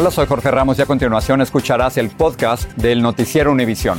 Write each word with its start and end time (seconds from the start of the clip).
Hola, 0.00 0.12
soy 0.12 0.28
Jorge 0.28 0.52
Ramos 0.52 0.78
y 0.78 0.82
a 0.82 0.86
continuación 0.86 1.40
escucharás 1.40 1.96
el 1.96 2.10
podcast 2.10 2.70
del 2.74 3.02
Noticiero 3.02 3.50
Univisión. 3.50 3.98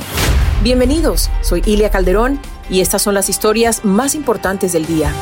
Bienvenidos, 0.62 1.28
soy 1.42 1.62
Ilia 1.66 1.90
Calderón 1.90 2.40
y 2.70 2.80
estas 2.80 3.02
son 3.02 3.12
las 3.12 3.28
historias 3.28 3.84
más 3.84 4.14
importantes 4.14 4.72
del 4.72 4.86
día. 4.86 5.12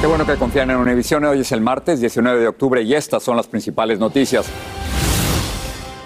Qué 0.00 0.06
bueno 0.06 0.24
que 0.24 0.36
confían 0.36 0.70
en 0.70 0.76
Univisión. 0.76 1.24
Hoy 1.24 1.40
es 1.40 1.50
el 1.50 1.62
martes 1.62 1.98
19 1.98 2.42
de 2.42 2.46
octubre 2.46 2.80
y 2.80 2.94
estas 2.94 3.24
son 3.24 3.36
las 3.36 3.48
principales 3.48 3.98
noticias. 3.98 4.46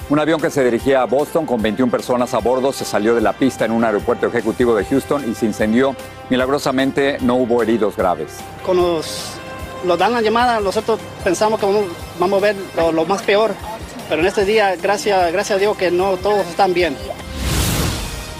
Un 0.09 0.19
avión 0.19 0.41
que 0.41 0.49
se 0.49 0.65
dirigía 0.65 1.03
a 1.03 1.05
Boston 1.05 1.45
con 1.45 1.61
21 1.61 1.93
personas 1.93 2.33
a 2.33 2.39
bordo 2.39 2.73
se 2.73 2.87
salió 2.87 3.15
de 3.15 3.21
la 3.21 3.35
pista 3.35 3.67
en 3.67 3.73
un 3.73 3.85
aeropuerto 3.85 4.27
ejecutivo 4.27 4.75
de 4.75 4.87
Houston 4.87 5.31
y 5.31 5.35
se 5.35 5.45
incendió. 5.45 5.95
Milagrosamente 6.31 7.19
no 7.21 7.35
hubo 7.35 7.63
heridos 7.63 7.95
graves. 7.95 8.39
Con 8.65 8.79
los 8.79 9.38
nos 9.85 9.99
dan 9.99 10.13
la 10.13 10.21
llamada, 10.21 10.61
nosotros 10.61 10.99
pensamos 11.25 11.61
que 11.61 11.67
vamos, 12.19 12.39
a 12.39 12.41
ver 12.41 12.57
lo, 12.93 13.05
más 13.05 13.23
peor, 13.23 13.53
pero 14.09 14.21
en 14.21 14.27
este 14.27 14.45
día, 14.45 14.77
gracias, 14.77 15.33
gracias 15.33 15.57
a 15.57 15.61
Dios 15.61 15.77
que 15.77 15.91
no 15.91 16.17
todos 16.17 16.47
están 16.47 16.75
bien. 16.75 16.97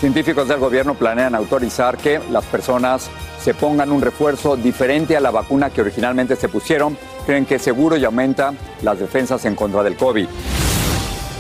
Científicos 0.01 0.47
del 0.47 0.61
gobierno 0.61 0.95
planean 0.95 1.35
autorizar 1.35 1.97
que 1.97 2.21
las 2.31 2.45
personas 2.45 3.11
se 3.43 3.55
pongan 3.55 3.91
un 3.91 4.01
refuerzo 4.01 4.57
diferente 4.57 5.17
a 5.17 5.21
la 5.21 5.31
vacuna 5.31 5.71
que 5.71 5.81
originalmente 5.81 6.37
se 6.37 6.49
pusieron. 6.49 6.97
Creen 7.27 7.47
que 7.47 7.57
es 7.57 7.63
seguro 7.63 7.97
y 7.97 8.05
aumenta 8.05 8.53
las 8.83 8.99
defensas 8.99 9.45
en 9.45 9.57
contra 9.57 9.83
del 9.83 9.97
COVID. 9.97 10.29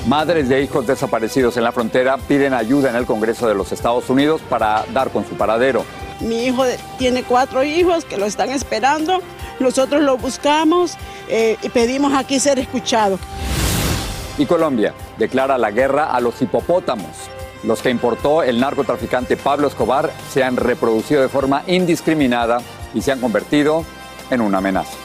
Madres 0.06 0.48
de 0.48 0.62
hijos 0.62 0.86
desaparecidos 0.86 1.56
en 1.56 1.64
la 1.64 1.72
frontera 1.72 2.16
piden 2.16 2.54
ayuda 2.54 2.90
en 2.90 2.96
el 2.96 3.04
Congreso 3.04 3.46
de 3.46 3.54
los 3.54 3.72
Estados 3.72 4.08
Unidos 4.08 4.40
para 4.48 4.84
dar 4.92 5.10
con 5.10 5.24
su 5.24 5.34
paradero. 5.36 5.84
Mi 6.20 6.46
hijo 6.46 6.64
tiene 6.98 7.22
cuatro 7.22 7.62
hijos 7.62 8.04
que 8.04 8.16
lo 8.16 8.26
están 8.26 8.50
esperando 8.50 9.20
nosotros 9.60 10.02
lo 10.02 10.16
buscamos 10.16 10.96
eh, 11.28 11.56
y 11.62 11.68
pedimos 11.68 12.12
aquí 12.14 12.40
ser 12.40 12.58
escuchados. 12.58 13.20
Y 14.38 14.46
Colombia 14.46 14.94
declara 15.18 15.58
la 15.58 15.70
guerra 15.70 16.14
a 16.14 16.20
los 16.20 16.40
hipopótamos. 16.40 17.28
Los 17.64 17.82
que 17.82 17.90
importó 17.90 18.42
el 18.42 18.60
narcotraficante 18.60 19.36
Pablo 19.36 19.66
Escobar 19.66 20.12
se 20.32 20.44
han 20.44 20.56
reproducido 20.56 21.20
de 21.20 21.28
forma 21.28 21.64
indiscriminada 21.66 22.60
y 22.94 23.02
se 23.02 23.10
han 23.10 23.20
convertido 23.20 23.84
en 24.30 24.40
una 24.40 24.58
amenaza. 24.58 24.96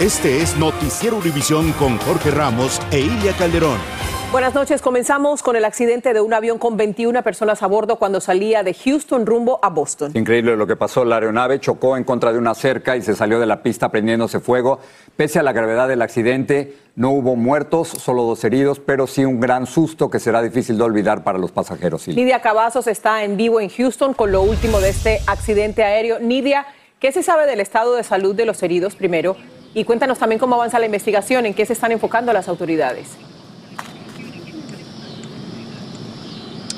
Este 0.00 0.42
es 0.42 0.56
Noticiero 0.56 1.16
Univisión 1.16 1.72
con 1.72 1.98
Jorge 1.98 2.32
Ramos 2.32 2.80
e 2.90 2.98
Ilia 3.00 3.32
Calderón. 3.34 3.93
Buenas 4.34 4.52
noches. 4.52 4.82
Comenzamos 4.82 5.44
con 5.44 5.54
el 5.54 5.64
accidente 5.64 6.12
de 6.12 6.20
un 6.20 6.34
avión 6.34 6.58
con 6.58 6.76
21 6.76 7.22
personas 7.22 7.62
a 7.62 7.68
bordo 7.68 8.00
cuando 8.00 8.20
salía 8.20 8.64
de 8.64 8.74
Houston 8.74 9.26
rumbo 9.26 9.60
a 9.62 9.70
Boston. 9.70 10.10
Increíble 10.12 10.56
lo 10.56 10.66
que 10.66 10.74
pasó. 10.74 11.04
La 11.04 11.14
aeronave 11.14 11.60
chocó 11.60 11.96
en 11.96 12.02
contra 12.02 12.32
de 12.32 12.38
una 12.38 12.52
cerca 12.56 12.96
y 12.96 13.02
se 13.02 13.14
salió 13.14 13.38
de 13.38 13.46
la 13.46 13.62
pista 13.62 13.92
prendiéndose 13.92 14.40
fuego. 14.40 14.80
Pese 15.14 15.38
a 15.38 15.44
la 15.44 15.52
gravedad 15.52 15.86
del 15.86 16.02
accidente, 16.02 16.74
no 16.96 17.12
hubo 17.12 17.36
muertos, 17.36 17.86
solo 17.86 18.24
dos 18.24 18.42
heridos, 18.42 18.80
pero 18.80 19.06
sí 19.06 19.24
un 19.24 19.38
gran 19.38 19.68
susto 19.68 20.10
que 20.10 20.18
será 20.18 20.42
difícil 20.42 20.78
de 20.78 20.82
olvidar 20.82 21.22
para 21.22 21.38
los 21.38 21.52
pasajeros. 21.52 22.08
Nidia 22.08 22.42
Cavazos 22.42 22.88
está 22.88 23.22
en 23.22 23.36
vivo 23.36 23.60
en 23.60 23.68
Houston 23.68 24.14
con 24.14 24.32
lo 24.32 24.42
último 24.42 24.80
de 24.80 24.88
este 24.88 25.20
accidente 25.28 25.84
aéreo. 25.84 26.18
Nidia, 26.18 26.66
¿qué 26.98 27.12
se 27.12 27.22
sabe 27.22 27.46
del 27.46 27.60
estado 27.60 27.94
de 27.94 28.02
salud 28.02 28.34
de 28.34 28.46
los 28.46 28.60
heridos 28.64 28.96
primero? 28.96 29.36
Y 29.74 29.84
cuéntanos 29.84 30.18
también 30.18 30.40
cómo 30.40 30.56
avanza 30.56 30.80
la 30.80 30.86
investigación, 30.86 31.46
en 31.46 31.54
qué 31.54 31.64
se 31.66 31.74
están 31.74 31.92
enfocando 31.92 32.32
las 32.32 32.48
autoridades. 32.48 33.16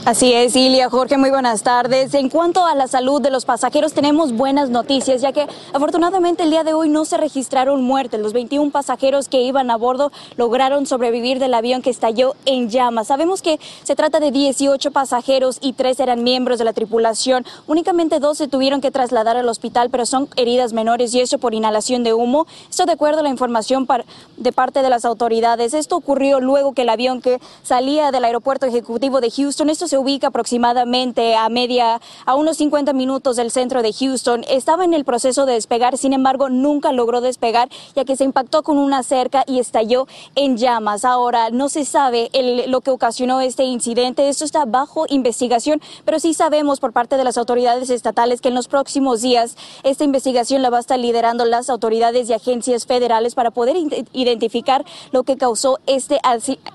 Así 0.07 0.33
es, 0.33 0.55
Ilia. 0.55 0.89
Jorge, 0.89 1.19
muy 1.19 1.31
buenas 1.31 1.65
tardes. 1.65 2.15
En 2.15 2.29
cuanto 2.29 2.65
a 2.65 2.77
la 2.77 2.87
salud 2.87 3.21
de 3.21 3.33
los 3.33 3.45
pasajeros, 3.45 3.93
tenemos 3.93 4.31
buenas 4.31 4.71
noticias, 4.71 5.21
ya 5.21 5.33
que 5.33 5.49
afortunadamente 5.73 6.45
el 6.45 6.51
día 6.51 6.63
de 6.63 6.75
hoy 6.75 6.89
no 6.89 7.05
se 7.05 7.17
registraron 7.17 7.83
muertes. 7.83 8.21
Los 8.21 8.33
21 8.33 8.71
pasajeros 8.71 9.29
que 9.29 9.43
iban 9.43 9.69
a 9.69 9.77
bordo 9.77 10.13
lograron 10.37 10.87
sobrevivir 10.87 11.41
del 11.41 11.55
avión 11.55 11.83
que 11.83 11.91
estalló 11.91 12.37
en 12.45 12.71
llamas. 12.71 13.09
Sabemos 13.09 13.43
que 13.43 13.59
se 13.83 13.97
trata 13.97 14.21
de 14.21 14.31
18 14.31 14.93
pasajeros 14.93 15.59
y 15.61 15.73
tres 15.73 15.99
eran 15.99 16.23
miembros 16.23 16.61
de 16.61 16.67
la 16.67 16.73
tripulación. 16.73 17.45
Únicamente 17.67 18.21
dos 18.21 18.39
se 18.39 18.47
tuvieron 18.47 18.81
que 18.81 18.93
trasladar 18.93 19.37
al 19.37 19.49
hospital, 19.49 19.91
pero 19.91 20.07
son 20.07 20.29
heridas 20.37 20.73
menores 20.73 21.13
y 21.15 21.21
eso 21.21 21.39
por 21.39 21.53
inhalación 21.53 22.05
de 22.05 22.15
humo. 22.15 22.47
Esto 22.71 22.87
de 22.87 22.93
acuerdo 22.93 23.19
a 23.19 23.23
la 23.25 23.31
información 23.31 23.89
de 24.37 24.53
parte 24.53 24.83
de 24.83 24.89
las 24.89 25.05
autoridades. 25.05 25.75
Esto 25.75 25.97
ocurrió 25.97 26.39
luego 26.39 26.75
que 26.75 26.83
el 26.83 26.91
avión 26.91 27.21
que 27.21 27.41
salía 27.65 28.13
del 28.13 28.25
aeropuerto 28.25 28.67
ejecutivo 28.67 29.21
de 29.21 29.33
Houston, 29.33 29.69
esto 29.69 29.89
se 29.89 29.96
ubica 29.99 30.29
aproximadamente 30.29 31.37
a 31.37 31.49
media, 31.49 32.01
a 32.25 32.35
unos 32.35 32.57
50 32.59 32.93
minutos 32.93 33.37
del 33.37 33.51
centro 33.51 33.83
de 33.83 33.93
Houston. 33.93 34.45
Estaba 34.49 34.85
en 34.85 34.95
el 34.95 35.05
proceso 35.05 35.47
de 35.47 35.55
despegar, 35.55 35.99
sin 35.99 36.13
embargo, 36.13 36.49
nunca 36.49 36.93
logró 36.93 37.21
despegar, 37.21 37.69
ya 37.95 38.05
que 38.05 38.17
se 38.17 38.25
impactó 38.25 38.63
con 38.63 38.79
una 38.79 39.03
cerca 39.03 39.45
y 39.47 39.59
estalló 39.59 40.07
en 40.35 40.57
llamas. 40.57 41.05
Ahora, 41.05 41.51
no 41.51 41.69
se 41.69 41.85
sabe 41.85 42.31
lo 42.67 42.81
que 42.81 42.91
ocasionó 42.91 43.41
este 43.41 43.65
incidente. 43.65 44.29
Esto 44.29 44.45
está 44.45 44.65
bajo 44.65 45.07
investigación, 45.09 45.81
pero 46.05 46.21
sí 46.21 46.35
sabemos 46.35 46.81
por 46.81 46.93
parte 46.93 47.17
de 47.17 47.25
las 47.25 47.39
autoridades 47.39 47.91
estatales 47.91 48.41
que 48.41 48.49
en 48.49 48.55
los 48.55 48.69
próximos 48.69 49.23
días 49.23 49.57
esta 49.83 50.05
investigación 50.05 50.63
la 50.63 50.71
va 50.71 50.79
a 50.79 50.81
estar 50.81 50.99
liderando 50.99 51.45
las 51.45 51.71
autoridades 51.71 52.29
y 52.29 52.33
agencias 52.33 52.87
federales 52.87 53.35
para 53.35 53.51
poder 53.51 53.77
identificar 54.13 54.85
lo 55.13 55.23
que 55.23 55.37
causó 55.37 55.79
este 55.87 56.19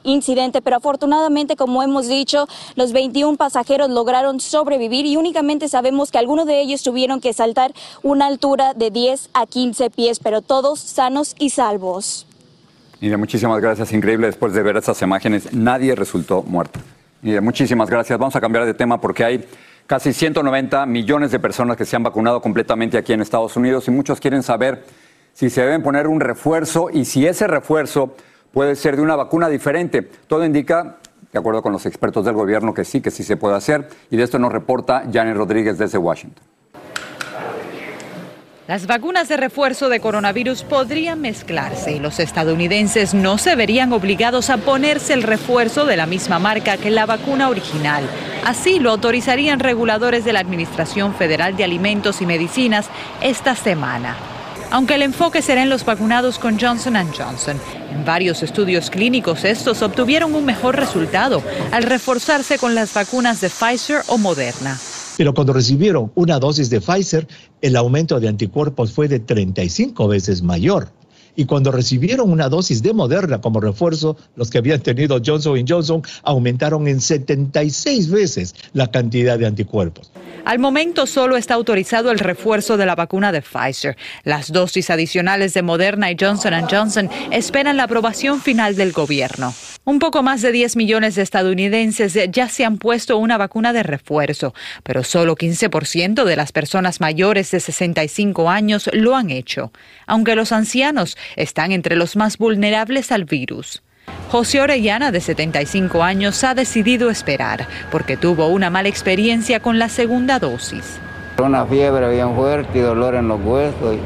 incidente. 0.03 0.61
Pero 0.61 0.77
afortunadamente, 0.77 1.55
como 1.55 1.83
hemos 1.83 2.07
dicho, 2.07 2.47
los 2.75 2.91
20 2.91 3.10
21 3.11 3.35
pasajeros 3.35 3.89
lograron 3.89 4.39
sobrevivir 4.39 5.05
y 5.05 5.17
únicamente 5.17 5.67
sabemos 5.67 6.11
que 6.11 6.17
algunos 6.17 6.45
de 6.45 6.61
ellos 6.61 6.81
tuvieron 6.81 7.19
que 7.19 7.33
saltar 7.33 7.73
una 8.03 8.25
altura 8.27 8.73
de 8.73 8.89
10 8.89 9.31
a 9.33 9.45
15 9.45 9.89
pies, 9.89 10.19
pero 10.19 10.41
todos 10.41 10.79
sanos 10.79 11.35
y 11.37 11.49
salvos. 11.49 12.25
Mira, 13.01 13.17
muchísimas 13.17 13.59
gracias. 13.59 13.91
Increíble 13.91 14.27
después 14.27 14.53
de 14.53 14.63
ver 14.63 14.77
estas 14.77 15.01
imágenes. 15.01 15.51
Nadie 15.51 15.93
resultó 15.93 16.41
muerto. 16.43 16.79
Mira, 17.21 17.41
muchísimas 17.41 17.89
gracias. 17.89 18.17
Vamos 18.17 18.35
a 18.37 18.39
cambiar 18.39 18.65
de 18.65 18.73
tema 18.73 19.01
porque 19.01 19.25
hay 19.25 19.45
casi 19.87 20.13
190 20.13 20.85
millones 20.85 21.31
de 21.31 21.39
personas 21.39 21.75
que 21.75 21.83
se 21.83 21.97
han 21.97 22.03
vacunado 22.03 22.41
completamente 22.41 22.97
aquí 22.97 23.11
en 23.11 23.19
Estados 23.19 23.57
Unidos 23.57 23.89
y 23.89 23.91
muchos 23.91 24.21
quieren 24.21 24.41
saber 24.41 24.85
si 25.33 25.49
se 25.49 25.61
deben 25.61 25.83
poner 25.83 26.07
un 26.07 26.21
refuerzo 26.21 26.89
y 26.89 27.03
si 27.03 27.27
ese 27.27 27.47
refuerzo 27.47 28.15
puede 28.53 28.77
ser 28.77 28.95
de 28.95 29.01
una 29.01 29.17
vacuna 29.17 29.49
diferente. 29.49 30.01
Todo 30.27 30.45
indica 30.45 30.97
de 31.31 31.39
acuerdo 31.39 31.61
con 31.61 31.71
los 31.71 31.85
expertos 31.85 32.25
del 32.25 32.35
gobierno, 32.35 32.73
que 32.73 32.85
sí, 32.85 33.01
que 33.01 33.11
sí 33.11 33.23
se 33.23 33.37
puede 33.37 33.55
hacer. 33.55 33.87
Y 34.09 34.17
de 34.17 34.23
esto 34.23 34.39
nos 34.39 34.51
reporta 34.51 35.03
Janet 35.11 35.35
Rodríguez 35.35 35.77
desde 35.77 35.97
Washington. 35.97 36.43
Las 38.67 38.87
vacunas 38.87 39.27
de 39.27 39.35
refuerzo 39.35 39.89
de 39.89 39.99
coronavirus 39.99 40.63
podrían 40.63 41.19
mezclarse 41.19 41.91
y 41.91 41.99
los 41.99 42.19
estadounidenses 42.19 43.13
no 43.13 43.37
se 43.37 43.55
verían 43.55 43.91
obligados 43.91 44.49
a 44.49 44.57
ponerse 44.57 45.13
el 45.13 45.23
refuerzo 45.23 45.85
de 45.85 45.97
la 45.97 46.05
misma 46.05 46.39
marca 46.39 46.77
que 46.77 46.89
la 46.89 47.05
vacuna 47.05 47.49
original. 47.49 48.03
Así 48.45 48.79
lo 48.79 48.91
autorizarían 48.91 49.59
reguladores 49.59 50.23
de 50.23 50.31
la 50.31 50.39
Administración 50.39 51.13
Federal 51.15 51.57
de 51.57 51.65
Alimentos 51.65 52.21
y 52.21 52.25
Medicinas 52.25 52.87
esta 53.21 53.55
semana 53.55 54.15
aunque 54.71 54.95
el 54.95 55.03
enfoque 55.03 55.41
será 55.41 55.61
en 55.61 55.69
los 55.69 55.85
vacunados 55.85 56.39
con 56.39 56.59
Johnson⁇ 56.59 56.93
Johnson. 57.15 57.57
En 57.91 58.03
varios 58.05 58.41
estudios 58.41 58.89
clínicos 58.89 59.43
estos 59.43 59.81
obtuvieron 59.81 60.33
un 60.33 60.45
mejor 60.45 60.75
resultado 60.75 61.43
al 61.71 61.83
reforzarse 61.83 62.57
con 62.57 62.73
las 62.73 62.93
vacunas 62.93 63.41
de 63.41 63.49
Pfizer 63.49 64.01
o 64.07 64.17
Moderna. 64.17 64.79
Pero 65.17 65.33
cuando 65.33 65.53
recibieron 65.53 66.11
una 66.15 66.39
dosis 66.39 66.69
de 66.69 66.81
Pfizer, 66.81 67.27
el 67.61 67.75
aumento 67.75 68.19
de 68.19 68.27
anticuerpos 68.27 68.91
fue 68.91 69.07
de 69.07 69.19
35 69.19 70.07
veces 70.07 70.41
mayor. 70.41 70.89
Y 71.35 71.45
cuando 71.45 71.71
recibieron 71.71 72.31
una 72.31 72.49
dosis 72.49 72.81
de 72.81 72.93
Moderna 72.93 73.41
como 73.41 73.59
refuerzo, 73.59 74.17
los 74.35 74.49
que 74.49 74.57
habían 74.57 74.81
tenido 74.81 75.19
Johnson 75.23 75.63
Johnson 75.67 76.01
aumentaron 76.23 76.87
en 76.87 77.01
76 77.01 78.09
veces 78.09 78.55
la 78.73 78.89
cantidad 78.91 79.37
de 79.39 79.47
anticuerpos. 79.47 80.11
Al 80.45 80.59
momento 80.59 81.05
solo 81.05 81.37
está 81.37 81.53
autorizado 81.53 82.11
el 82.11 82.19
refuerzo 82.19 82.75
de 82.75 82.85
la 82.85 82.95
vacuna 82.95 83.31
de 83.31 83.41
Pfizer. 83.41 83.95
Las 84.23 84.51
dosis 84.51 84.89
adicionales 84.89 85.53
de 85.53 85.61
Moderna 85.61 86.11
y 86.11 86.17
Johnson 86.19 86.53
Johnson 86.69 87.09
esperan 87.31 87.77
la 87.77 87.83
aprobación 87.83 88.41
final 88.41 88.75
del 88.75 88.91
gobierno. 88.91 89.53
Un 89.83 89.99
poco 89.99 90.21
más 90.23 90.41
de 90.41 90.51
10 90.51 90.75
millones 90.75 91.15
de 91.15 91.23
estadounidenses 91.23 92.17
ya 92.31 92.49
se 92.49 92.65
han 92.65 92.77
puesto 92.77 93.17
una 93.17 93.37
vacuna 93.37 93.73
de 93.73 93.83
refuerzo, 93.83 94.53
pero 94.83 95.03
solo 95.03 95.35
15% 95.35 96.23
de 96.23 96.35
las 96.35 96.51
personas 96.51 97.01
mayores 97.01 97.49
de 97.51 97.59
65 97.59 98.49
años 98.49 98.89
lo 98.93 99.15
han 99.15 99.31
hecho, 99.31 99.71
aunque 100.05 100.35
los 100.35 100.51
ancianos 100.51 101.17
están 101.35 101.71
entre 101.71 101.95
los 101.95 102.15
más 102.15 102.37
vulnerables 102.37 103.11
al 103.11 103.25
virus. 103.25 103.83
José 104.29 104.61
Orellana, 104.61 105.11
de 105.11 105.21
75 105.21 106.03
años, 106.03 106.43
ha 106.43 106.53
decidido 106.53 107.09
esperar 107.09 107.67
porque 107.91 108.17
tuvo 108.17 108.47
una 108.47 108.69
mala 108.69 108.89
experiencia 108.89 109.59
con 109.59 109.77
la 109.79 109.89
segunda 109.89 110.39
dosis. 110.39 110.99
Una 111.37 111.65
fiebre 111.65 112.09
bien 112.09 112.35
fuerte 112.35 112.79
y 112.79 112.81
dolor 112.81 113.15
en 113.15 113.27
los 113.27 113.41
huesos 113.43 113.97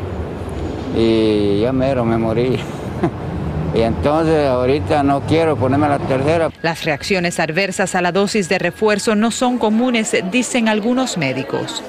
y, 0.95 0.99
y 0.99 1.59
ya 1.61 1.71
mero 1.71 2.05
me 2.05 2.17
morí. 2.17 2.57
Y 3.75 3.81
entonces 3.81 4.47
ahorita 4.47 5.03
no 5.03 5.19
quiero 5.21 5.57
ponerme 5.57 5.89
la 5.89 5.99
tercera. 5.99 6.49
Las 6.61 6.85
reacciones 6.85 7.41
adversas 7.41 7.93
a 7.93 8.01
la 8.01 8.13
dosis 8.13 8.47
de 8.47 8.57
refuerzo 8.57 9.15
no 9.15 9.31
son 9.31 9.57
comunes, 9.57 10.15
dicen 10.31 10.69
algunos 10.69 11.17
médicos. 11.17 11.83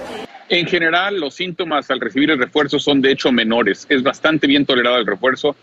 En 0.48 0.66
general, 0.66 1.19
los 1.19 1.34
síntomas 1.34 1.90
al 1.90 2.00
recibir 2.00 2.31
el 2.31 2.38
refuerzo 2.38 2.78
son 2.78 3.00
de 3.00 3.12
hecho 3.12 3.32
menores. 3.32 3.87
Es 3.88 4.02
bastante 4.02 4.46
bien 4.46 4.64
tolerado 4.64 4.98
el 4.98 5.06
refuerzo. 5.06 5.56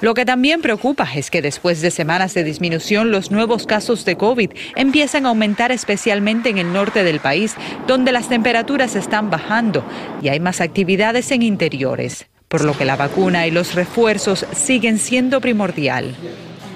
Lo 0.00 0.14
que 0.14 0.24
también 0.24 0.62
preocupa 0.62 1.06
es 1.14 1.30
que 1.30 1.42
después 1.42 1.82
de 1.82 1.90
semanas 1.90 2.32
de 2.32 2.42
disminución, 2.42 3.10
los 3.10 3.30
nuevos 3.30 3.66
casos 3.66 4.04
de 4.06 4.16
COVID 4.16 4.50
empiezan 4.74 5.26
a 5.26 5.28
aumentar 5.28 5.72
especialmente 5.72 6.48
en 6.48 6.58
el 6.58 6.72
norte 6.72 7.04
del 7.04 7.20
país, 7.20 7.54
donde 7.86 8.10
las 8.10 8.28
temperaturas 8.28 8.96
están 8.96 9.30
bajando 9.30 9.84
y 10.22 10.28
hay 10.28 10.40
más 10.40 10.60
actividades 10.60 11.30
en 11.30 11.42
interiores 11.42 12.26
por 12.50 12.64
lo 12.64 12.76
que 12.76 12.84
la 12.84 12.96
vacuna 12.96 13.46
y 13.46 13.52
los 13.52 13.76
refuerzos 13.76 14.44
siguen 14.52 14.98
siendo 14.98 15.40
primordial. 15.40 16.16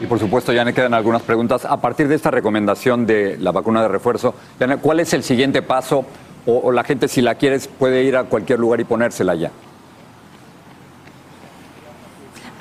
Y 0.00 0.06
por 0.06 0.20
supuesto, 0.20 0.52
ya 0.52 0.64
me 0.64 0.72
quedan 0.72 0.94
algunas 0.94 1.22
preguntas. 1.22 1.64
A 1.64 1.80
partir 1.80 2.06
de 2.06 2.14
esta 2.14 2.30
recomendación 2.30 3.06
de 3.06 3.36
la 3.38 3.50
vacuna 3.50 3.82
de 3.82 3.88
refuerzo, 3.88 4.36
¿cuál 4.80 5.00
es 5.00 5.12
el 5.14 5.24
siguiente 5.24 5.62
paso? 5.62 6.06
O, 6.46 6.58
o 6.58 6.72
la 6.72 6.84
gente, 6.84 7.08
si 7.08 7.22
la 7.22 7.34
quieres, 7.36 7.68
puede 7.68 8.02
ir 8.04 8.16
a 8.16 8.24
cualquier 8.24 8.58
lugar 8.58 8.80
y 8.80 8.84
ponérsela 8.84 9.34
ya. 9.34 9.50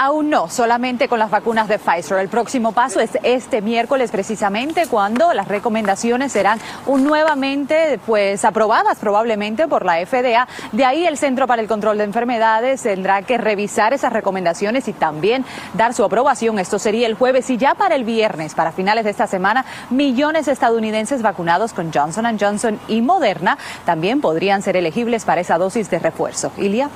Aún 0.03 0.29
no, 0.29 0.49
solamente 0.49 1.07
con 1.07 1.17
las 1.17 1.31
vacunas 1.31 1.69
de 1.69 1.79
Pfizer. 1.79 2.17
El 2.17 2.27
próximo 2.27 2.73
paso 2.73 2.99
es 2.99 3.11
este 3.23 3.61
miércoles 3.61 4.11
precisamente 4.11 4.87
cuando 4.87 5.31
las 5.31 5.47
recomendaciones 5.47 6.33
serán 6.33 6.59
nuevamente 6.85 7.97
pues 8.05 8.43
aprobadas 8.43 8.97
probablemente 8.99 9.65
por 9.69 9.85
la 9.85 10.05
FDA. 10.05 10.45
De 10.73 10.83
ahí 10.83 11.05
el 11.05 11.17
Centro 11.17 11.47
para 11.47 11.61
el 11.61 11.69
Control 11.69 11.97
de 11.97 12.03
Enfermedades 12.03 12.81
tendrá 12.81 13.21
que 13.21 13.37
revisar 13.37 13.93
esas 13.93 14.11
recomendaciones 14.11 14.89
y 14.89 14.91
también 14.91 15.45
dar 15.73 15.93
su 15.93 16.03
aprobación. 16.03 16.59
Esto 16.59 16.79
sería 16.79 17.07
el 17.07 17.13
jueves 17.13 17.49
y 17.49 17.55
ya 17.55 17.73
para 17.73 17.95
el 17.95 18.03
viernes, 18.03 18.55
para 18.55 18.73
finales 18.73 19.05
de 19.05 19.11
esta 19.11 19.27
semana, 19.27 19.63
millones 19.89 20.47
de 20.47 20.51
estadounidenses 20.51 21.21
vacunados 21.21 21.71
con 21.71 21.93
Johnson 21.93 22.37
Johnson 22.37 22.77
y 22.89 22.99
Moderna 22.99 23.57
también 23.85 24.19
podrían 24.19 24.63
ser 24.63 24.75
elegibles 24.75 25.23
para 25.23 25.39
esa 25.39 25.57
dosis 25.57 25.89
de 25.89 25.99
refuerzo. 25.99 26.51
Ilia. 26.57 26.89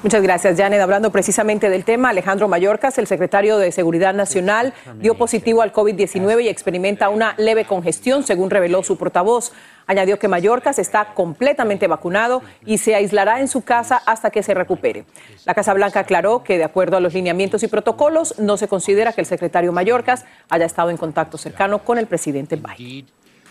Muchas 0.00 0.22
gracias, 0.22 0.56
Janet. 0.56 0.80
Hablando 0.80 1.10
precisamente 1.10 1.68
del 1.70 1.82
tema, 1.84 2.10
Alejandro 2.10 2.46
Mayorkas, 2.46 2.98
el 2.98 3.08
secretario 3.08 3.58
de 3.58 3.72
Seguridad 3.72 4.14
Nacional, 4.14 4.72
dio 5.00 5.16
positivo 5.16 5.60
al 5.60 5.72
COVID-19 5.72 6.44
y 6.44 6.48
experimenta 6.48 7.08
una 7.08 7.34
leve 7.36 7.64
congestión, 7.64 8.22
según 8.22 8.48
reveló 8.48 8.84
su 8.84 8.96
portavoz. 8.96 9.52
Añadió 9.88 10.20
que 10.20 10.28
Mayorkas 10.28 10.78
está 10.78 11.14
completamente 11.14 11.88
vacunado 11.88 12.42
y 12.64 12.78
se 12.78 12.94
aislará 12.94 13.40
en 13.40 13.48
su 13.48 13.62
casa 13.62 14.00
hasta 14.06 14.30
que 14.30 14.44
se 14.44 14.54
recupere. 14.54 15.04
La 15.44 15.54
Casa 15.54 15.74
Blanca 15.74 16.00
aclaró 16.00 16.44
que, 16.44 16.58
de 16.58 16.64
acuerdo 16.64 16.96
a 16.96 17.00
los 17.00 17.12
lineamientos 17.12 17.64
y 17.64 17.66
protocolos, 17.66 18.38
no 18.38 18.56
se 18.56 18.68
considera 18.68 19.12
que 19.12 19.22
el 19.22 19.26
secretario 19.26 19.72
Mayorkas 19.72 20.24
haya 20.48 20.66
estado 20.66 20.90
en 20.90 20.96
contacto 20.96 21.38
cercano 21.38 21.80
con 21.80 21.98
el 21.98 22.06
presidente 22.06 22.54
Biden. 22.54 23.06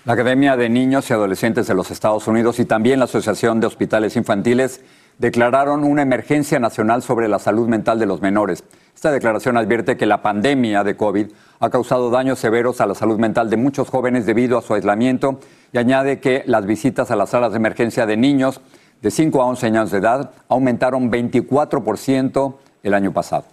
La 0.05 0.13
Academia 0.13 0.55
de 0.55 0.69
Niños 0.69 1.09
y 1.09 1.13
Adolescentes 1.13 1.67
de 1.67 1.73
los 1.73 1.91
Estados 1.91 2.25
Unidos 2.25 2.59
y 2.59 2.63
también 2.63 2.99
la 2.99 3.05
Asociación 3.05 3.59
de 3.59 3.67
Hospitales 3.67 4.15
Infantiles 4.15 4.79
declararon 5.17 5.83
una 5.83 6.01
emergencia 6.01 6.59
nacional 6.59 7.01
sobre 7.01 7.27
la 7.27 7.39
salud 7.39 7.67
mental 7.67 7.99
de 7.99 8.05
los 8.05 8.21
menores. 8.21 8.63
Esta 8.95 9.11
declaración 9.11 9.57
advierte 9.57 9.97
que 9.97 10.05
la 10.05 10.21
pandemia 10.21 10.83
de 10.83 10.95
COVID 10.95 11.27
ha 11.59 11.69
causado 11.69 12.09
daños 12.09 12.39
severos 12.39 12.81
a 12.81 12.85
la 12.85 12.95
salud 12.95 13.19
mental 13.19 13.49
de 13.49 13.57
muchos 13.57 13.89
jóvenes 13.89 14.25
debido 14.25 14.57
a 14.57 14.61
su 14.61 14.73
aislamiento 14.73 15.39
y 15.71 15.77
añade 15.77 16.19
que 16.19 16.43
las 16.45 16.65
visitas 16.65 17.11
a 17.11 17.15
las 17.15 17.31
salas 17.31 17.51
de 17.51 17.57
emergencia 17.57 18.05
de 18.05 18.17
niños 18.17 18.61
de 19.01 19.11
5 19.11 19.41
a 19.41 19.45
11 19.45 19.67
años 19.67 19.91
de 19.91 19.99
edad 19.99 20.31
aumentaron 20.49 21.11
24% 21.11 22.55
el 22.83 22.93
año 22.93 23.11
pasado. 23.11 23.45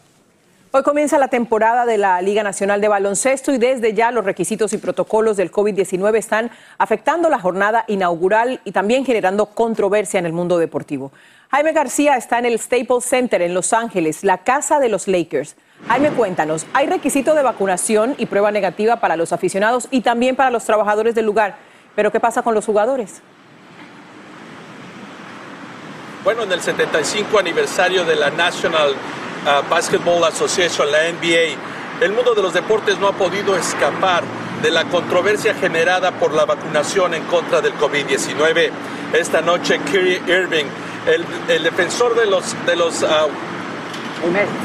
Hoy 0.77 0.83
comienza 0.83 1.19
la 1.19 1.29
temporada 1.29 1.87
de 1.87 1.99
la 1.99 2.21
Liga 2.21 2.43
Nacional 2.43 2.81
de 2.81 2.89
Baloncesto 2.89 3.53
y 3.53 3.59
desde 3.59 3.95
ya 3.95 4.11
los 4.11 4.25
requisitos 4.25 4.73
y 4.73 4.79
protocolos 4.79 5.37
del 5.37 5.53
COVID-19 5.53 6.17
están 6.17 6.51
afectando 6.79 7.29
la 7.29 7.39
jornada 7.39 7.85
inaugural 7.87 8.61
y 8.65 8.73
también 8.73 9.05
generando 9.05 9.47
controversia 9.47 10.19
en 10.19 10.27
el 10.27 10.33
mundo 10.33 10.59
deportivo. 10.59 11.13
Jaime 11.55 11.73
García 11.73 12.17
está 12.17 12.41
en 12.41 12.47
el 12.47 12.59
Staples 12.59 13.05
Center 13.05 13.41
en 13.41 13.55
Los 13.55 13.73
Ángeles, 13.73 14.25
la 14.25 14.39
casa 14.39 14.81
de 14.81 14.89
los 14.89 15.07
Lakers. 15.07 15.55
Jaime, 15.87 16.11
cuéntanos, 16.11 16.67
¿hay 16.73 16.89
requisito 16.89 17.33
de 17.33 17.45
vacunación 17.45 18.17
y 18.19 18.27
prueba 18.27 18.51
negativa 18.51 18.99
para 18.99 19.15
los 19.15 19.33
aficionados 19.33 19.87
y 19.93 20.01
también 20.01 20.35
para 20.35 20.51
los 20.51 20.65
trabajadores 20.65 21.15
del 21.15 21.27
lugar? 21.27 21.55
Pero 21.95 22.11
¿qué 22.11 22.19
pasa 22.19 22.43
con 22.43 22.57
los 22.57 22.67
jugadores? 22.67 23.23
Bueno, 26.25 26.43
en 26.43 26.51
el 26.51 26.61
75 26.61 27.39
aniversario 27.39 28.05
de 28.05 28.17
la 28.17 28.31
National 28.31 28.91
uh, 28.91 29.71
Basketball 29.71 30.25
Association, 30.25 30.91
la 30.91 31.09
NBA, 31.13 32.05
el 32.05 32.11
mundo 32.11 32.35
de 32.35 32.43
los 32.43 32.53
deportes 32.53 32.99
no 32.99 33.07
ha 33.07 33.13
podido 33.13 33.57
escapar 33.57 34.25
de 34.61 34.73
la 34.73 34.87
controversia 34.87 35.55
generada 35.55 36.11
por 36.19 36.35
la 36.35 36.47
vacunación 36.47 37.15
en 37.15 37.23
contra 37.27 37.61
del 37.61 37.75
COVID-19. 37.75 38.73
Esta 39.13 39.41
noche, 39.41 39.79
Kyrie 39.93 40.21
Irving 40.27 40.67
el, 41.07 41.63
defensor 41.63 42.15
de 42.15 42.27
los, 42.27 42.55
de 42.67 42.77
los 42.77 43.03
ah, 43.03 43.27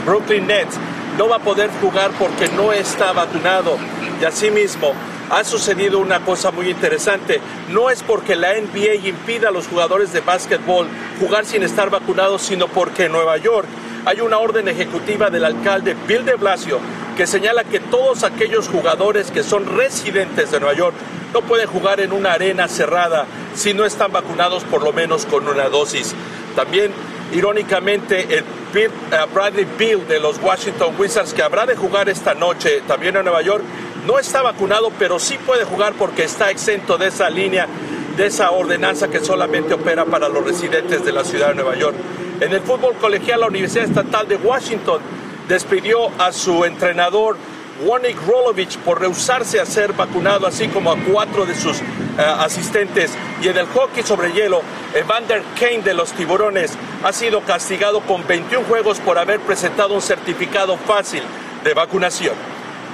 Brooklyn 0.06 0.48
Nets 0.48 0.78
no 1.18 1.28
va 1.28 1.38
a 1.38 1.40
poder 1.40 1.70
jugar 1.82 2.12
porque 2.18 2.48
no 2.50 2.72
está 2.72 3.12
vacunado. 3.12 3.78
Y 4.22 4.26
asimismo, 4.26 4.94
ha 5.30 5.44
sucedido 5.44 6.00
una 6.00 6.22
cosa 6.22 6.52
muy 6.52 6.70
interesante. 6.70 7.40
No 7.70 7.90
es 7.90 8.04
porque 8.04 8.36
la 8.36 8.54
NBA 8.54 9.08
impida 9.08 9.50
a 9.50 9.52
los 9.52 9.68
jugadores 9.68 10.14
de 10.14 10.22
básquetbol 10.22 10.88
jugar 11.20 11.46
sin 11.46 11.64
estar 11.64 11.90
vacunados, 11.90 12.42
sino 12.42 12.68
porque 12.68 13.06
en 13.06 13.12
Nueva 13.12 13.38
York 13.38 13.68
hay 14.06 14.22
una 14.22 14.40
orden 14.40 14.68
ejecutiva 14.68 15.30
del 15.30 15.46
alcalde 15.46 15.96
Bill 16.08 16.26
de 16.26 16.36
Blasio 16.36 16.80
que 17.18 17.28
señala 17.28 17.66
que 17.66 17.80
todos 17.80 18.24
aquellos 18.24 18.70
jugadores 18.70 19.30
que 19.30 19.44
son 19.44 19.66
residentes 19.78 20.52
de 20.52 20.60
Nueva 20.60 20.74
York 20.74 20.96
no 21.34 21.42
pueden 21.42 21.68
jugar 21.68 22.00
en 22.00 22.14
una 22.14 22.32
arena 22.32 22.68
cerrada 22.68 23.26
si 23.60 23.74
no 23.74 23.86
están 23.86 24.12
vacunados 24.14 24.64
por 24.64 24.82
lo 24.84 24.94
menos 24.94 25.26
con 25.26 25.48
una 25.48 25.68
dosis. 25.68 26.16
También, 26.56 26.92
irónicamente, 27.34 28.38
el 28.38 28.46
eh, 28.74 28.90
Bradley 29.34 29.68
Bill 29.78 30.08
de 30.08 30.20
los 30.20 30.42
Washington 30.42 30.96
Wizards, 30.98 31.34
que 31.34 31.44
habrá 31.44 31.66
de 31.66 31.76
jugar 31.76 32.08
esta 32.08 32.34
noche 32.34 32.82
también 32.88 33.18
en 33.18 33.26
Nueva 33.26 33.42
York, 33.42 33.64
no 34.08 34.18
está 34.18 34.42
vacunado, 34.42 34.92
pero 34.98 35.20
sí 35.20 35.38
puede 35.46 35.66
jugar 35.66 35.94
porque 35.94 36.24
está 36.24 36.50
exento 36.50 36.98
de 36.98 37.08
esa 37.08 37.30
línea, 37.30 37.68
de 38.16 38.28
esa 38.28 38.52
ordenanza 38.52 39.10
que 39.10 39.20
solamente 39.20 39.74
opera 39.74 40.06
para 40.06 40.30
los 40.30 40.44
residentes 40.46 41.04
de 41.04 41.12
la 41.12 41.26
ciudad 41.26 41.50
de 41.50 41.56
Nueva 41.56 41.76
York. 41.76 41.96
En 42.40 42.54
el 42.54 42.62
fútbol 42.62 42.96
colegial, 42.96 43.42
la 43.42 43.48
Universidad 43.48 43.84
Estatal 43.84 44.26
de 44.26 44.38
Washington 44.38 45.02
despidió 45.50 46.10
a 46.18 46.32
su 46.32 46.64
entrenador 46.64 47.36
Warnick 47.82 48.18
Rolovich 48.26 48.78
por 48.80 49.00
rehusarse 49.00 49.60
a 49.60 49.66
ser 49.66 49.94
vacunado, 49.94 50.48
así 50.48 50.68
como 50.68 50.92
a 50.92 50.98
cuatro 50.98 51.46
de 51.46 51.56
sus 51.56 51.80
eh, 51.80 51.84
asistentes. 52.18 53.14
Y 53.42 53.48
en 53.48 53.58
el 53.58 53.66
hockey 53.68 54.04
sobre 54.04 54.32
hielo, 54.34 54.62
Evander 54.94 55.44
Kane 55.60 55.82
de 55.82 55.94
los 55.94 56.12
Tiburones 56.14 56.74
ha 57.04 57.14
sido 57.14 57.42
castigado 57.42 58.02
con 58.02 58.26
21 58.28 58.66
juegos 58.66 59.00
por 59.00 59.18
haber 59.18 59.40
presentado 59.40 59.94
un 59.94 60.02
certificado 60.02 60.78
fácil 60.78 61.24
de 61.64 61.74
vacunación. 61.74 62.36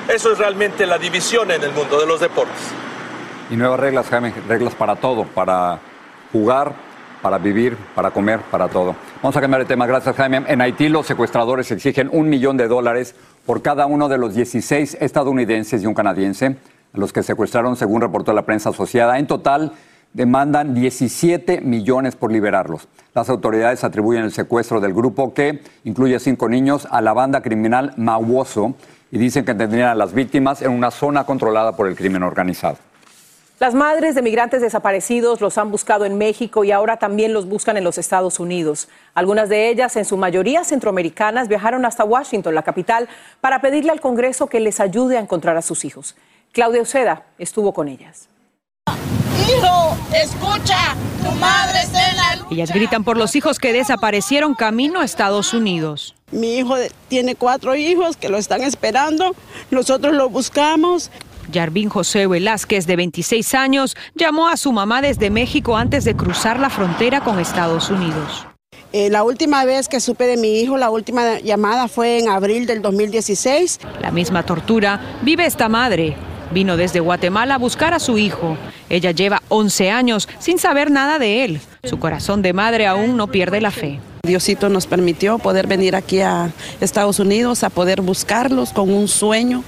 Eso 0.08 0.32
es 0.32 0.38
realmente 0.38 0.86
la 0.86 0.98
división 0.98 1.50
en 1.52 1.64
el 1.64 1.72
mundo 1.72 2.00
de 2.00 2.06
los 2.06 2.20
deportes. 2.20 2.62
Y 3.50 3.56
nuevas 3.56 3.80
reglas, 3.80 4.08
Jaime, 4.08 4.34
reglas 4.48 4.76
para 4.76 4.96
todo, 4.96 5.24
para 5.24 5.80
jugar, 6.32 6.74
para 7.22 7.40
vivir, 7.40 7.76
para 7.96 8.12
comer, 8.12 8.40
para 8.52 8.68
todo. 8.68 8.96
Vamos 9.22 9.36
a 9.36 9.42
cambiar 9.42 9.62
de 9.62 9.66
tema, 9.66 9.88
gracias 9.88 10.16
Jaime. 10.16 10.44
En 10.48 10.62
Haití 10.62 10.90
los 10.90 11.08
secuestradores 11.08 11.72
exigen 11.72 12.10
un 12.12 12.30
millón 12.30 12.56
de 12.56 12.68
dólares 12.68 13.16
por 13.46 13.62
cada 13.62 13.86
uno 13.86 14.10
de 14.10 14.18
los 14.18 14.34
16 14.34 14.98
estadounidenses 15.00 15.84
y 15.84 15.86
un 15.86 15.94
canadiense, 15.94 16.58
los 16.94 17.14
que 17.14 17.24
secuestraron 17.24 17.76
según 17.76 18.02
reportó 18.02 18.34
la 18.34 18.46
prensa 18.46 18.70
asociada. 18.70 19.20
En 19.20 19.28
total, 19.28 19.74
demandan 20.14 20.74
17 20.74 21.62
millones 21.62 22.16
por 22.16 22.32
liberarlos. 22.32 22.88
Las 23.14 23.30
autoridades 23.30 23.84
atribuyen 23.84 24.24
el 24.24 24.32
secuestro 24.32 24.80
del 24.80 24.94
grupo, 24.94 25.34
que 25.34 25.62
incluye 25.84 26.20
cinco 26.20 26.50
niños, 26.50 26.88
a 26.90 27.02
la 27.02 27.14
banda 27.14 27.42
criminal 27.42 27.94
Mauoso 27.98 28.76
y 29.12 29.18
dicen 29.18 29.46
que 29.46 29.54
tendrían 29.54 29.90
a 29.90 29.96
las 29.96 30.14
víctimas 30.14 30.62
en 30.62 30.72
una 30.72 30.90
zona 30.90 31.26
controlada 31.26 31.76
por 31.76 31.88
el 31.88 31.96
crimen 31.96 32.24
organizado. 32.24 32.78
Las 33.58 33.74
madres 33.74 34.16
de 34.16 34.22
migrantes 34.22 34.62
desaparecidos 34.62 35.40
los 35.40 35.58
han 35.58 35.72
buscado 35.72 36.04
en 36.04 36.18
México 36.18 36.66
y 36.66 36.74
ahora 36.74 36.98
también 36.98 37.32
los 37.32 37.48
buscan 37.48 37.78
en 37.78 37.86
los 37.86 37.98
Estados 37.98 38.42
Unidos. 38.42 38.90
Algunas 39.14 39.48
de 39.48 39.70
ellas, 39.70 39.96
en 39.96 40.04
su 40.04 40.18
mayoría 40.18 40.66
centroamericanas, 40.66 41.48
viajaron 41.48 41.86
hasta 41.86 42.04
Washington, 42.04 42.54
la 42.54 42.64
capital, 42.64 43.08
para 43.40 43.62
pedirle 43.62 43.92
al 43.92 44.02
Congreso 44.02 44.48
que 44.48 44.60
les 44.60 44.82
ayude 44.82 45.18
a 45.18 45.22
encontrar 45.22 45.56
a 45.56 45.62
sus 45.62 45.86
hijos. 45.86 46.18
Claudia 46.52 46.82
Uceda 46.82 47.24
estuvo 47.38 47.74
con 47.74 47.88
ellas. 47.88 48.28
Hijo, 49.48 49.98
escucha, 50.14 50.94
tu 51.24 51.32
madre 51.40 51.80
está 51.82 52.10
en 52.10 52.18
la 52.18 52.48
Ellas 52.52 52.74
gritan 52.74 53.06
por 53.06 53.16
los 53.16 53.38
hijos 53.38 53.60
que 53.60 53.72
desaparecieron 53.72 54.54
camino 54.54 55.00
a 55.00 55.06
Estados 55.06 55.54
Unidos. 55.54 56.14
Mi 56.32 56.58
hijo 56.58 56.76
tiene 57.08 57.36
cuatro 57.36 57.74
hijos 57.78 58.18
que 58.18 58.28
lo 58.28 58.38
están 58.38 58.64
esperando. 58.64 59.34
Nosotros 59.72 60.14
lo 60.14 60.28
buscamos. 60.28 61.10
Yarvin 61.52 61.90
José 61.90 62.28
Velázquez, 62.28 62.86
de 62.86 62.96
26 62.96 63.54
años, 63.54 63.96
llamó 64.16 64.48
a 64.48 64.58
su 64.58 64.72
mamá 64.72 65.02
desde 65.02 65.30
México 65.30 65.78
antes 65.78 66.04
de 66.06 66.16
cruzar 66.16 66.60
la 66.60 66.70
frontera 66.70 67.22
con 67.22 67.40
Estados 67.40 67.90
Unidos. 67.90 68.48
Eh, 68.94 69.10
la 69.10 69.24
última 69.24 69.66
vez 69.66 69.90
que 69.90 70.00
supe 70.00 70.26
de 70.26 70.38
mi 70.38 70.60
hijo, 70.62 70.78
la 70.78 70.90
última 70.90 71.40
llamada 71.40 71.88
fue 71.88 72.20
en 72.20 72.30
abril 72.30 72.66
del 72.66 72.82
2016. 72.82 73.80
La 74.02 74.12
misma 74.12 74.44
tortura 74.44 75.20
vive 75.22 75.46
esta 75.46 75.68
madre. 75.68 76.16
Vino 76.52 76.78
desde 76.78 77.00
Guatemala 77.02 77.56
a 77.56 77.58
buscar 77.58 77.94
a 77.94 78.00
su 78.00 78.18
hijo. 78.18 78.58
Ella 78.90 79.12
lleva 79.12 79.42
11 79.50 79.92
años 79.92 80.30
sin 80.40 80.60
saber 80.60 80.92
nada 80.92 81.20
de 81.20 81.44
él. 81.44 81.60
Su 81.84 82.00
corazón 82.00 82.42
de 82.42 82.54
madre 82.54 82.88
aún 82.88 83.18
no 83.18 83.28
pierde 83.28 83.60
la 83.60 83.72
fe. 83.72 84.00
Diosito 84.26 84.70
nos 84.70 84.88
permitió 84.88 85.38
poder 85.40 85.68
venir 85.68 85.96
aquí 85.96 86.22
a 86.22 86.52
Estados 86.82 87.20
Unidos 87.20 87.64
a 87.64 87.70
poder 87.70 88.02
buscarlos 88.02 88.72
con 88.74 88.92
un 88.92 89.08
sueño. 89.08 89.64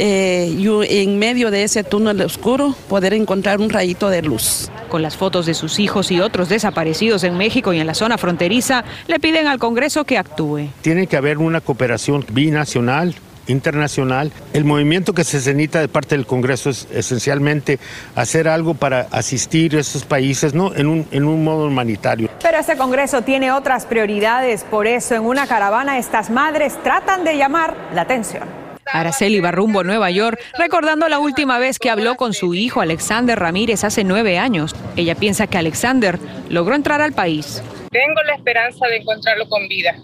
Eh, 0.00 0.54
y 0.56 1.00
en 1.00 1.18
medio 1.18 1.50
de 1.50 1.64
ese 1.64 1.82
túnel 1.82 2.20
oscuro 2.22 2.74
poder 2.88 3.14
encontrar 3.14 3.60
un 3.60 3.68
rayito 3.68 4.08
de 4.10 4.22
luz. 4.22 4.70
Con 4.88 5.02
las 5.02 5.16
fotos 5.16 5.44
de 5.46 5.54
sus 5.54 5.80
hijos 5.80 6.10
y 6.12 6.20
otros 6.20 6.48
desaparecidos 6.48 7.24
en 7.24 7.36
México 7.36 7.72
y 7.72 7.80
en 7.80 7.86
la 7.86 7.94
zona 7.94 8.16
fronteriza, 8.16 8.84
le 9.08 9.18
piden 9.18 9.48
al 9.48 9.58
Congreso 9.58 10.04
que 10.04 10.16
actúe. 10.16 10.68
Tiene 10.82 11.08
que 11.08 11.16
haber 11.16 11.38
una 11.38 11.60
cooperación 11.60 12.24
binacional 12.30 13.16
internacional. 13.48 14.30
El 14.52 14.64
movimiento 14.64 15.12
que 15.12 15.24
se 15.24 15.38
necesita 15.38 15.80
de 15.80 15.88
parte 15.88 16.14
del 16.14 16.26
Congreso 16.26 16.70
es 16.70 16.86
esencialmente 16.92 17.78
hacer 18.14 18.46
algo 18.46 18.74
para 18.74 19.08
asistir 19.10 19.76
a 19.76 19.80
esos 19.80 20.04
países 20.04 20.54
¿no? 20.54 20.74
en, 20.74 20.86
un, 20.86 21.06
en 21.10 21.24
un 21.24 21.42
modo 21.42 21.66
humanitario. 21.66 22.27
Pero 22.42 22.58
este 22.58 22.76
Congreso 22.76 23.22
tiene 23.22 23.50
otras 23.50 23.84
prioridades, 23.86 24.64
por 24.64 24.86
eso 24.86 25.14
en 25.14 25.22
una 25.22 25.46
caravana 25.46 25.98
estas 25.98 26.30
madres 26.30 26.80
tratan 26.82 27.24
de 27.24 27.36
llamar 27.36 27.76
la 27.92 28.02
atención. 28.02 28.48
Araceli 28.86 29.40
va 29.40 29.50
rumbo 29.50 29.80
a 29.80 29.84
Nueva 29.84 30.10
York, 30.10 30.40
recordando 30.56 31.08
la 31.08 31.18
última 31.18 31.58
vez 31.58 31.78
que 31.78 31.90
habló 31.90 32.16
con 32.16 32.32
su 32.32 32.54
hijo 32.54 32.80
Alexander 32.80 33.38
Ramírez 33.38 33.84
hace 33.84 34.02
nueve 34.04 34.38
años. 34.38 34.74
Ella 34.96 35.14
piensa 35.14 35.46
que 35.46 35.58
Alexander 35.58 36.18
logró 36.48 36.74
entrar 36.74 37.02
al 37.02 37.12
país. 37.12 37.62
Tengo 37.90 38.22
la 38.22 38.34
esperanza 38.34 38.86
de 38.86 38.96
encontrarlo 38.96 39.48
con 39.48 39.68
vida. 39.68 39.94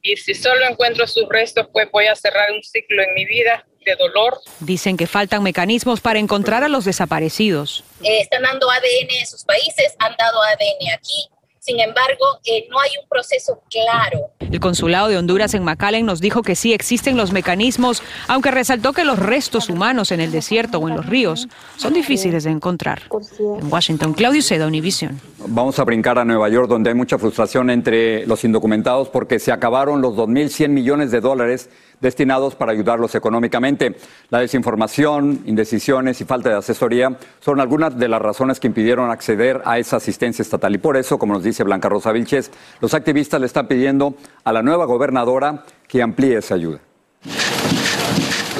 Y 0.00 0.16
si 0.16 0.34
solo 0.34 0.66
encuentro 0.68 1.06
sus 1.06 1.28
restos, 1.28 1.68
pues 1.72 1.88
voy 1.92 2.06
a 2.06 2.14
cerrar 2.14 2.50
un 2.52 2.62
ciclo 2.62 3.02
en 3.02 3.14
mi 3.14 3.24
vida 3.24 3.64
de 3.84 3.96
dolor. 3.96 4.40
Dicen 4.60 4.96
que 4.96 5.06
faltan 5.06 5.42
mecanismos 5.42 6.00
para 6.00 6.18
encontrar 6.18 6.64
a 6.64 6.68
los 6.68 6.84
desaparecidos. 6.84 7.84
Eh, 8.02 8.20
están 8.20 8.42
dando 8.42 8.70
ADN 8.70 9.10
en 9.20 9.26
sus 9.26 9.44
países, 9.44 9.94
han 9.98 10.14
dado 10.16 10.42
ADN 10.42 10.92
aquí. 10.94 11.28
Sin 11.62 11.78
embargo, 11.78 12.40
eh, 12.44 12.66
no 12.70 12.80
hay 12.80 12.90
un 13.00 13.08
proceso 13.08 13.62
claro. 13.70 14.32
El 14.40 14.58
consulado 14.58 15.06
de 15.06 15.16
Honduras 15.16 15.54
en 15.54 15.62
McAllen 15.62 16.04
nos 16.04 16.20
dijo 16.20 16.42
que 16.42 16.56
sí 16.56 16.72
existen 16.72 17.16
los 17.16 17.30
mecanismos, 17.30 18.02
aunque 18.26 18.50
resaltó 18.50 18.92
que 18.92 19.04
los 19.04 19.16
restos 19.16 19.68
humanos 19.68 20.10
en 20.10 20.20
el 20.20 20.32
desierto 20.32 20.78
o 20.78 20.88
en 20.88 20.96
los 20.96 21.06
ríos 21.06 21.46
son 21.76 21.92
difíciles 21.92 22.42
de 22.42 22.50
encontrar. 22.50 23.02
En 23.38 23.72
Washington, 23.72 24.12
Claudio 24.12 24.42
Seda, 24.42 24.66
Univision. 24.66 25.20
Vamos 25.46 25.78
a 25.78 25.84
brincar 25.84 26.18
a 26.18 26.24
Nueva 26.24 26.48
York, 26.48 26.68
donde 26.68 26.90
hay 26.90 26.96
mucha 26.96 27.16
frustración 27.16 27.70
entre 27.70 28.26
los 28.26 28.42
indocumentados 28.42 29.08
porque 29.08 29.38
se 29.38 29.52
acabaron 29.52 30.02
los 30.02 30.14
2.100 30.16 30.68
millones 30.68 31.12
de 31.12 31.20
dólares 31.20 31.70
destinados 32.02 32.54
para 32.54 32.72
ayudarlos 32.72 33.14
económicamente. 33.14 33.96
La 34.28 34.40
desinformación, 34.40 35.40
indecisiones 35.46 36.20
y 36.20 36.24
falta 36.24 36.50
de 36.50 36.56
asesoría 36.56 37.16
son 37.40 37.60
algunas 37.60 37.98
de 37.98 38.08
las 38.08 38.20
razones 38.20 38.60
que 38.60 38.66
impidieron 38.66 39.10
acceder 39.10 39.62
a 39.64 39.78
esa 39.78 39.96
asistencia 39.96 40.42
estatal. 40.42 40.74
Y 40.74 40.78
por 40.78 40.98
eso, 40.98 41.18
como 41.18 41.32
nos 41.32 41.44
dice 41.44 41.64
Blanca 41.64 41.88
Rosa 41.88 42.12
Vilches, 42.12 42.50
los 42.80 42.92
activistas 42.92 43.40
le 43.40 43.46
están 43.46 43.68
pidiendo 43.68 44.14
a 44.44 44.52
la 44.52 44.62
nueva 44.62 44.84
gobernadora 44.84 45.64
que 45.88 46.02
amplíe 46.02 46.36
esa 46.38 46.56
ayuda. 46.56 46.80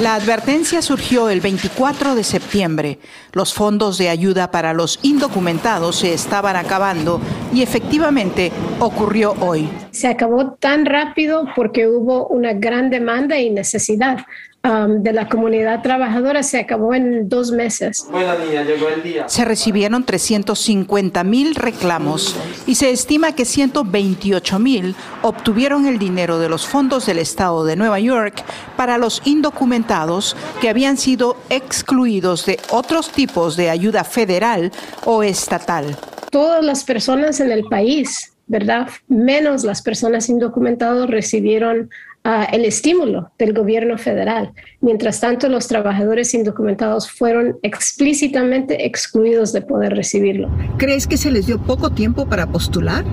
La 0.01 0.15
advertencia 0.15 0.81
surgió 0.81 1.29
el 1.29 1.39
24 1.39 2.15
de 2.15 2.23
septiembre. 2.23 2.97
Los 3.31 3.53
fondos 3.53 3.99
de 3.99 4.09
ayuda 4.09 4.49
para 4.49 4.73
los 4.73 4.99
indocumentados 5.03 5.97
se 5.97 6.13
estaban 6.13 6.55
acabando 6.55 7.21
y 7.53 7.61
efectivamente 7.61 8.51
ocurrió 8.79 9.35
hoy. 9.39 9.69
Se 9.91 10.07
acabó 10.07 10.53
tan 10.53 10.87
rápido 10.87 11.45
porque 11.55 11.87
hubo 11.87 12.27
una 12.27 12.53
gran 12.53 12.89
demanda 12.89 13.37
y 13.37 13.51
necesidad 13.51 14.25
um, 14.63 15.01
de 15.03 15.13
la 15.13 15.27
comunidad 15.27 15.81
trabajadora. 15.81 16.43
Se 16.43 16.59
acabó 16.59 16.93
en 16.93 17.29
dos 17.29 17.51
meses. 17.51 18.07
llegó 18.11 18.89
el 18.89 19.03
día. 19.03 19.27
Se 19.27 19.45
recibieron 19.45 20.03
350 20.03 21.23
mil 21.23 21.55
reclamos 21.55 22.35
y 22.65 22.75
se 22.75 22.91
estima 22.91 23.33
que 23.33 23.45
128 23.45 24.59
mil 24.59 24.95
obtuvieron 25.21 25.85
el 25.85 25.99
dinero 25.99 26.39
de 26.39 26.49
los 26.49 26.65
fondos 26.67 27.05
del 27.05 27.19
estado 27.19 27.65
de 27.65 27.75
Nueva 27.75 27.99
York 27.99 28.43
para 28.77 28.97
los 28.97 29.21
indocumentados 29.25 30.35
que 30.61 30.69
habían 30.69 30.97
sido 30.97 31.37
excluidos 31.49 32.45
de 32.45 32.59
otros 32.71 33.11
tipos 33.11 33.55
de 33.55 33.69
ayuda 33.69 34.03
federal 34.03 34.71
o 35.05 35.23
estatal. 35.23 35.97
Todas 36.29 36.63
las 36.63 36.83
personas 36.83 37.39
en 37.39 37.51
el 37.51 37.65
país, 37.65 38.33
¿verdad? 38.47 38.89
Menos 39.07 39.63
las 39.63 39.81
personas 39.81 40.29
indocumentadas 40.29 41.09
recibieron 41.09 41.89
uh, 42.25 42.45
el 42.51 42.65
estímulo 42.65 43.31
del 43.37 43.53
gobierno 43.53 43.97
federal. 43.97 44.53
Mientras 44.81 45.19
tanto, 45.19 45.49
los 45.49 45.67
trabajadores 45.67 46.33
indocumentados 46.33 47.09
fueron 47.09 47.57
explícitamente 47.63 48.85
excluidos 48.85 49.53
de 49.53 49.61
poder 49.61 49.95
recibirlo. 49.95 50.49
¿Crees 50.77 51.07
que 51.07 51.17
se 51.17 51.31
les 51.31 51.47
dio 51.47 51.59
poco 51.59 51.91
tiempo 51.91 52.27
para 52.27 52.47
postular? 52.47 53.03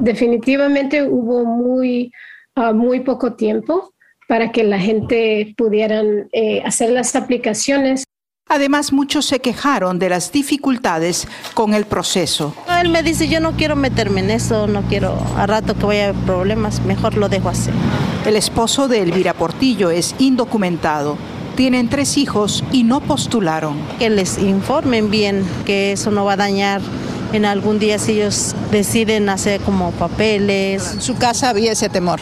Definitivamente 0.00 1.02
hubo 1.02 1.44
muy, 1.44 2.12
uh, 2.56 2.74
muy 2.74 3.00
poco 3.00 3.34
tiempo 3.34 3.92
para 4.32 4.50
que 4.50 4.64
la 4.64 4.78
gente 4.78 5.54
pudieran 5.58 6.28
eh, 6.32 6.62
hacer 6.64 6.90
las 6.90 7.14
aplicaciones. 7.14 8.04
Además, 8.48 8.92
muchos 8.92 9.24
se 9.24 9.40
quejaron 9.40 9.98
de 9.98 10.10
las 10.10 10.30
dificultades 10.30 11.26
con 11.54 11.72
el 11.72 11.86
proceso. 11.86 12.54
Él 12.80 12.90
me 12.90 13.02
dice, 13.02 13.26
yo 13.26 13.40
no 13.40 13.52
quiero 13.52 13.76
meterme 13.76 14.20
en 14.20 14.30
eso, 14.30 14.66
no 14.66 14.82
quiero 14.82 15.16
a 15.38 15.46
rato 15.46 15.74
que 15.74 15.86
vaya 15.86 16.06
a 16.06 16.08
haber 16.10 16.22
problemas, 16.24 16.82
mejor 16.82 17.16
lo 17.16 17.30
dejo 17.30 17.48
así. 17.48 17.70
El 18.26 18.36
esposo 18.36 18.88
de 18.88 19.00
Elvira 19.00 19.32
Portillo 19.32 19.90
es 19.90 20.14
indocumentado. 20.18 21.16
Tienen 21.56 21.88
tres 21.88 22.18
hijos 22.18 22.62
y 22.72 22.84
no 22.84 23.00
postularon. 23.00 23.78
Que 23.98 24.10
les 24.10 24.38
informen 24.38 25.10
bien 25.10 25.44
que 25.64 25.92
eso 25.92 26.10
no 26.10 26.24
va 26.24 26.34
a 26.34 26.36
dañar 26.36 26.82
en 27.32 27.46
algún 27.46 27.78
día 27.78 27.98
si 27.98 28.12
ellos 28.12 28.54
deciden 28.70 29.28
hacer 29.28 29.60
como 29.62 29.92
papeles. 29.92 30.92
En 30.92 31.00
su 31.00 31.16
casa 31.16 31.48
había 31.48 31.72
ese 31.72 31.88
temor. 31.88 32.20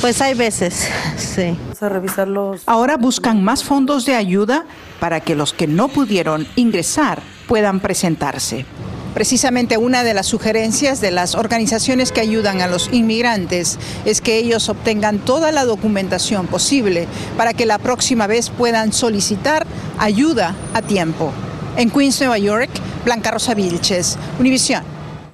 Pues 0.00 0.20
hay 0.20 0.34
veces, 0.34 0.88
sí. 1.16 1.56
A 1.80 1.88
revisarlos. 1.88 2.62
Ahora 2.66 2.96
buscan 2.96 3.42
más 3.42 3.64
fondos 3.64 4.04
de 4.06 4.14
ayuda 4.14 4.64
para 5.00 5.20
que 5.20 5.34
los 5.34 5.52
que 5.52 5.66
no 5.66 5.88
pudieron 5.88 6.46
ingresar 6.56 7.22
puedan 7.46 7.80
presentarse. 7.80 8.64
Precisamente 9.14 9.76
una 9.76 10.04
de 10.04 10.14
las 10.14 10.26
sugerencias 10.26 11.00
de 11.02 11.10
las 11.10 11.34
organizaciones 11.34 12.12
que 12.12 12.22
ayudan 12.22 12.62
a 12.62 12.66
los 12.66 12.88
inmigrantes 12.92 13.78
es 14.06 14.22
que 14.22 14.38
ellos 14.38 14.70
obtengan 14.70 15.18
toda 15.18 15.52
la 15.52 15.66
documentación 15.66 16.46
posible 16.46 17.06
para 17.36 17.52
que 17.52 17.66
la 17.66 17.78
próxima 17.78 18.26
vez 18.26 18.48
puedan 18.48 18.92
solicitar 18.92 19.66
ayuda 19.98 20.54
a 20.72 20.80
tiempo. 20.80 21.30
En 21.76 21.90
Queens, 21.90 22.20
Nueva 22.20 22.38
York, 22.38 22.70
Blanca 23.04 23.30
Rosa 23.30 23.54
Vilches, 23.54 24.16
Univisión. 24.38 24.82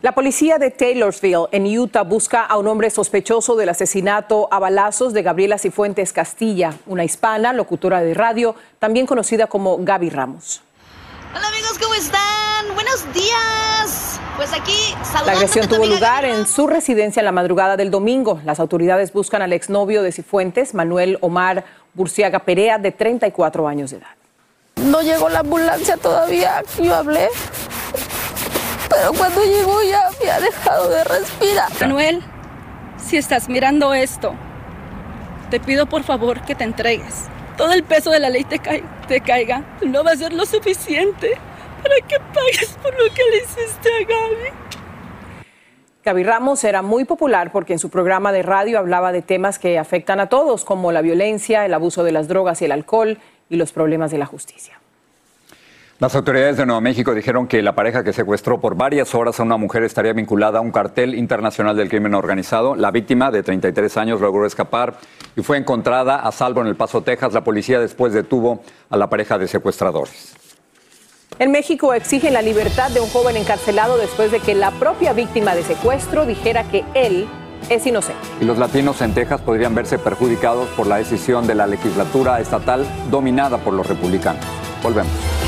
La 0.00 0.12
policía 0.12 0.59
de 0.59 0.71
Taylorsville, 0.71 1.49
en 1.50 1.67
Utah, 1.76 2.05
busca 2.05 2.45
a 2.45 2.57
un 2.57 2.69
hombre 2.69 2.88
sospechoso 2.88 3.57
del 3.57 3.69
asesinato 3.69 4.47
a 4.52 4.61
balazos 4.61 5.12
de 5.12 5.25
Gabriela 5.25 5.59
Cifuentes 5.59 6.12
Castilla, 6.12 6.73
una 6.87 7.02
hispana, 7.02 7.52
locutora 7.52 8.00
de 8.00 8.14
radio, 8.14 8.55
también 8.78 9.07
conocida 9.07 9.49
como 9.49 9.76
Gaby 9.78 10.11
Ramos. 10.11 10.62
Hola 11.35 11.49
amigos, 11.49 11.81
¿cómo 11.83 11.95
están? 11.95 12.75
Buenos 12.75 13.12
días. 13.12 14.21
Pues 14.37 14.52
aquí 14.52 14.95
saludando. 15.02 15.26
La 15.26 15.33
agresión 15.33 15.69
tuvo 15.69 15.85
lugar 15.85 16.25
en 16.25 16.47
su 16.47 16.69
residencia 16.69 17.21
en 17.21 17.25
la 17.25 17.33
madrugada 17.33 17.76
del 17.76 17.90
domingo. 17.90 18.40
Las 18.45 18.61
autoridades 18.61 19.12
buscan 19.12 19.43
al 19.43 19.52
exnovio 19.52 20.05
de 20.05 20.12
Cifuentes, 20.12 20.75
Manuel 20.75 21.19
Omar 21.23 21.64
Burciaga 21.95 22.38
Perea, 22.38 22.78
de 22.78 22.93
34 22.93 23.67
años 23.67 23.90
de 23.90 23.97
edad. 23.97 24.14
No 24.76 25.02
llegó 25.02 25.28
la 25.28 25.40
ambulancia 25.40 25.97
todavía. 25.97 26.62
Yo 26.81 26.95
hablé 26.95 27.28
pero 28.88 29.12
cuando 29.12 29.45
llegó 29.45 29.83
ya 29.83 30.09
me 30.23 30.30
ha 30.30 30.40
dejado 30.40 30.88
de 30.88 31.04
respirar. 31.04 31.68
Manuel, 31.80 32.23
si 32.97 33.16
estás 33.16 33.49
mirando 33.49 33.95
esto, 33.95 34.35
te 35.50 35.61
pido 35.61 35.87
por 35.87 36.02
favor 36.02 36.42
que 36.42 36.54
te 36.54 36.64
entregues. 36.64 37.25
Todo 37.57 37.73
el 37.73 37.83
peso 37.83 38.11
de 38.11 38.21
la 38.21 38.30
ley 38.30 38.45
te, 38.45 38.61
te 39.09 39.21
caiga. 39.21 39.62
No 39.83 40.04
va 40.04 40.12
a 40.12 40.16
ser 40.16 40.33
lo 40.33 40.47
suficiente 40.47 41.38
para 41.83 41.95
que 42.07 42.16
pagues 42.35 42.76
por 42.83 42.92
lo 42.92 43.12
que 43.12 43.23
le 43.30 43.37
hiciste 43.38 43.88
a 43.88 44.00
Gaby. 44.00 44.68
Gaby 46.04 46.23
Ramos 46.23 46.64
era 46.64 46.83
muy 46.83 47.04
popular 47.04 47.52
porque 47.52 47.75
en 47.75 47.78
su 47.78 47.90
programa 47.90 48.33
de 48.33 48.42
radio 48.42 48.78
hablaba 48.78 49.12
de 49.12 49.21
temas 49.21 49.59
que 49.59 49.78
afectan 49.78 50.21
a 50.21 50.28
todos, 50.28 50.64
como 50.64 50.92
la 50.92 51.02
violencia, 51.02 51.66
el 51.66 51.75
abuso 51.75 52.04
de 52.04 52.12
las 52.12 52.28
drogas 52.28 52.62
y 52.62 52.66
el 52.66 52.73
alcohol 52.73 53.18
y 53.50 53.57
los 53.57 53.73
problemas 53.73 54.11
de 54.11 54.18
la 54.18 54.26
justicia. 54.26 54.77
Las 56.00 56.14
autoridades 56.14 56.57
de 56.57 56.64
Nuevo 56.64 56.81
México 56.81 57.12
dijeron 57.12 57.49
que 57.49 57.61
la 57.61 57.75
pareja 57.75 58.05
que 58.05 58.12
secuestró 58.12 58.61
por 58.61 58.76
varias 58.76 59.17
horas 59.17 59.40
a 59.40 59.43
una 59.43 59.57
mujer 59.57 59.83
estaría 59.83 60.12
vinculada 60.12 60.61
a 60.61 60.62
un 60.62 60.71
cartel 60.71 61.17
internacional 61.17 61.76
del 61.76 61.88
crimen 61.88 62.14
organizado. 62.14 62.76
La 62.76 62.93
víctima, 62.93 63.33
de 63.33 63.43
33 63.43 63.97
años, 63.97 64.21
logró 64.21 64.47
escapar 64.47 64.95
y 65.35 65.43
fue 65.43 65.57
encontrada 65.59 66.21
a 66.21 66.31
salvo 66.31 66.61
en 66.61 66.69
El 66.69 66.76
Paso, 66.76 67.02
Texas. 67.02 67.33
La 67.33 67.43
policía 67.43 67.81
después 67.81 68.12
detuvo 68.12 68.62
a 68.90 68.97
la 68.97 69.11
pareja 69.11 69.38
de 69.38 69.49
secuestradores. 69.49 70.37
En 71.40 71.50
México 71.50 71.93
exigen 71.93 72.33
la 72.33 72.43
libertad 72.43 72.93
de 72.93 73.00
un 73.00 73.09
joven 73.09 73.37
encarcelado 73.37 73.99
después 73.99 74.31
de 74.31 74.38
que 74.38 74.55
la 74.55 74.71
propia 74.71 75.12
víctima 75.14 75.57
de 75.57 75.64
secuestro 75.64 76.26
dijera 76.26 76.62
que 76.62 76.85
él 76.95 77.26
es 77.71 77.85
inocente. 77.88 78.23
Y 78.40 78.45
los 78.45 78.57
latinos 78.57 79.02
en 79.02 79.14
Texas 79.14 79.40
podrían 79.40 79.75
verse 79.75 79.99
perjudicados 79.99 80.69
por 80.76 80.87
la 80.87 80.99
decisión 80.99 81.49
de 81.49 81.57
la 81.57 81.67
legislatura 81.67 82.38
estatal 82.38 82.87
dominada 83.11 83.59
por 83.59 83.75
los 83.75 83.88
republicanos. 83.88 84.45
Volvemos. 84.81 85.48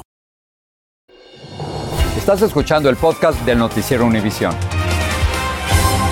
Estás 2.21 2.43
escuchando 2.43 2.87
el 2.87 2.97
podcast 2.97 3.41
del 3.45 3.57
noticiero 3.57 4.05
Univisión. 4.05 4.53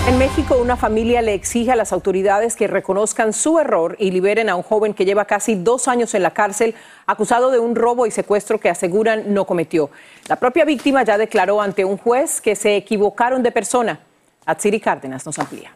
En 0.08 0.18
México, 0.18 0.58
una 0.60 0.76
familia 0.76 1.22
le 1.22 1.36
exige 1.36 1.72
a 1.72 1.76
las 1.76 1.94
autoridades 1.94 2.56
que 2.56 2.66
reconozcan 2.66 3.32
su 3.32 3.60
error 3.60 3.96
y 4.00 4.10
liberen 4.10 4.50
a 4.50 4.56
un 4.56 4.64
joven 4.64 4.96
que 4.96 5.06
lleva 5.06 5.26
casi 5.26 5.54
dos 5.54 5.88
años 5.88 6.16
en 6.16 6.24
la 6.24 6.32
cárcel 6.32 6.74
acusado 7.06 7.52
de 7.52 7.60
un 7.60 7.76
robo 7.76 8.08
y 8.08 8.12
secuestro 8.12 8.60
que 8.60 8.70
aseguran 8.70 9.36
no 9.36 9.46
cometió. 9.46 9.92
La 10.28 10.38
propia 10.38 10.66
víctima 10.66 11.04
ya 11.04 11.20
declaró 11.20 11.62
ante 11.62 11.86
un 11.86 11.98
juez 11.98 12.42
que 12.42 12.56
se 12.56 12.76
equivocaron 12.76 13.44
de 13.44 13.52
persona. 13.52 14.00
Atsiri 14.48 14.80
Cárdenas 14.80 15.28
nos 15.28 15.38
amplía. 15.38 15.72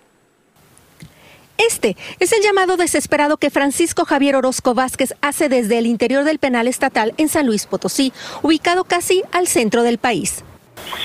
Este 1.57 1.95
es 2.19 2.31
el 2.31 2.41
llamado 2.41 2.77
desesperado 2.77 3.37
que 3.37 3.49
Francisco 3.49 4.05
Javier 4.05 4.35
Orozco 4.35 4.73
Vázquez 4.73 5.13
hace 5.21 5.49
desde 5.49 5.77
el 5.77 5.85
interior 5.85 6.23
del 6.23 6.39
penal 6.39 6.67
estatal 6.67 7.13
en 7.17 7.29
San 7.29 7.45
Luis 7.45 7.65
Potosí, 7.65 8.11
ubicado 8.41 8.83
casi 8.83 9.23
al 9.31 9.47
centro 9.47 9.83
del 9.83 9.97
país. 9.97 10.43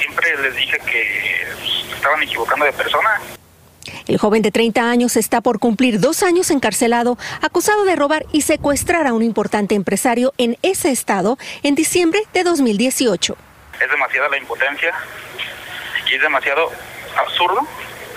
Siempre 0.00 0.42
les 0.42 0.56
dije 0.56 0.78
que 0.78 1.94
estaban 1.94 2.22
equivocando 2.22 2.64
de 2.64 2.72
persona. 2.72 3.20
El 4.06 4.18
joven 4.18 4.40
de 4.42 4.50
30 4.50 4.90
años 4.90 5.16
está 5.16 5.42
por 5.42 5.58
cumplir 5.58 6.00
dos 6.00 6.22
años 6.22 6.50
encarcelado, 6.50 7.18
acusado 7.42 7.84
de 7.84 7.94
robar 7.94 8.24
y 8.32 8.42
secuestrar 8.42 9.06
a 9.06 9.12
un 9.12 9.22
importante 9.22 9.74
empresario 9.74 10.32
en 10.38 10.56
ese 10.62 10.90
estado 10.90 11.37
en 11.62 11.74
diciembre 11.74 12.22
de 12.32 12.42
2018. 12.42 13.37
Es 13.80 13.90
demasiada 13.90 14.28
la 14.30 14.38
impotencia 14.38 14.94
y 16.11 16.14
es 16.14 16.22
demasiado 16.22 16.72
absurdo 17.16 17.66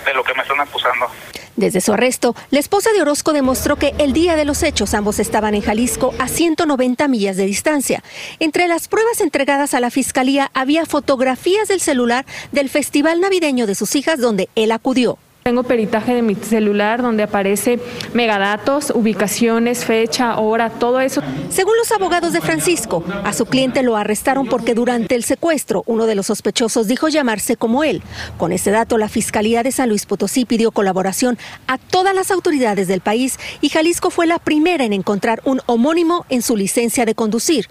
de 0.06 0.14
lo 0.14 0.24
que 0.24 0.34
me 0.34 0.42
están 0.42 0.60
acusando. 0.60 1.10
Desde 1.56 1.80
su 1.80 1.92
arresto, 1.92 2.34
la 2.50 2.60
esposa 2.60 2.92
de 2.92 3.02
Orozco 3.02 3.32
demostró 3.32 3.76
que 3.76 3.94
el 3.98 4.12
día 4.12 4.36
de 4.36 4.44
los 4.44 4.62
hechos 4.62 4.94
ambos 4.94 5.18
estaban 5.18 5.54
en 5.54 5.60
Jalisco 5.60 6.14
a 6.18 6.28
190 6.28 7.08
millas 7.08 7.36
de 7.36 7.44
distancia. 7.44 8.02
Entre 8.38 8.68
las 8.68 8.88
pruebas 8.88 9.20
entregadas 9.20 9.74
a 9.74 9.80
la 9.80 9.90
fiscalía 9.90 10.50
había 10.54 10.86
fotografías 10.86 11.68
del 11.68 11.80
celular 11.80 12.24
del 12.52 12.70
festival 12.70 13.20
navideño 13.20 13.66
de 13.66 13.74
sus 13.74 13.94
hijas 13.96 14.18
donde 14.18 14.48
él 14.54 14.72
acudió. 14.72 15.18
Tengo 15.42 15.64
peritaje 15.64 16.14
de 16.14 16.22
mi 16.22 16.36
celular 16.36 17.02
donde 17.02 17.24
aparece 17.24 17.80
megadatos, 18.14 18.92
ubicaciones, 18.94 19.84
fecha, 19.84 20.38
hora, 20.38 20.70
todo 20.70 21.00
eso. 21.00 21.20
Según 21.50 21.76
los 21.78 21.90
abogados 21.90 22.32
de 22.32 22.40
Francisco, 22.40 23.02
a 23.24 23.32
su 23.32 23.46
cliente 23.46 23.82
lo 23.82 23.96
arrestaron 23.96 24.46
porque 24.46 24.74
durante 24.74 25.16
el 25.16 25.24
secuestro 25.24 25.82
uno 25.86 26.06
de 26.06 26.14
los 26.14 26.26
sospechosos 26.26 26.86
dijo 26.86 27.08
llamarse 27.08 27.56
como 27.56 27.82
él. 27.82 28.04
Con 28.38 28.52
ese 28.52 28.70
dato, 28.70 28.98
la 28.98 29.08
Fiscalía 29.08 29.64
de 29.64 29.72
San 29.72 29.88
Luis 29.88 30.06
Potosí 30.06 30.44
pidió 30.44 30.70
colaboración 30.70 31.36
a 31.66 31.76
todas 31.76 32.14
las 32.14 32.30
autoridades 32.30 32.86
del 32.86 33.00
país 33.00 33.40
y 33.60 33.68
Jalisco 33.68 34.10
fue 34.10 34.28
la 34.28 34.38
primera 34.38 34.84
en 34.84 34.92
encontrar 34.92 35.42
un 35.44 35.60
homónimo 35.66 36.24
en 36.28 36.42
su 36.42 36.56
licencia 36.56 37.04
de 37.04 37.16
conducir. 37.16 37.66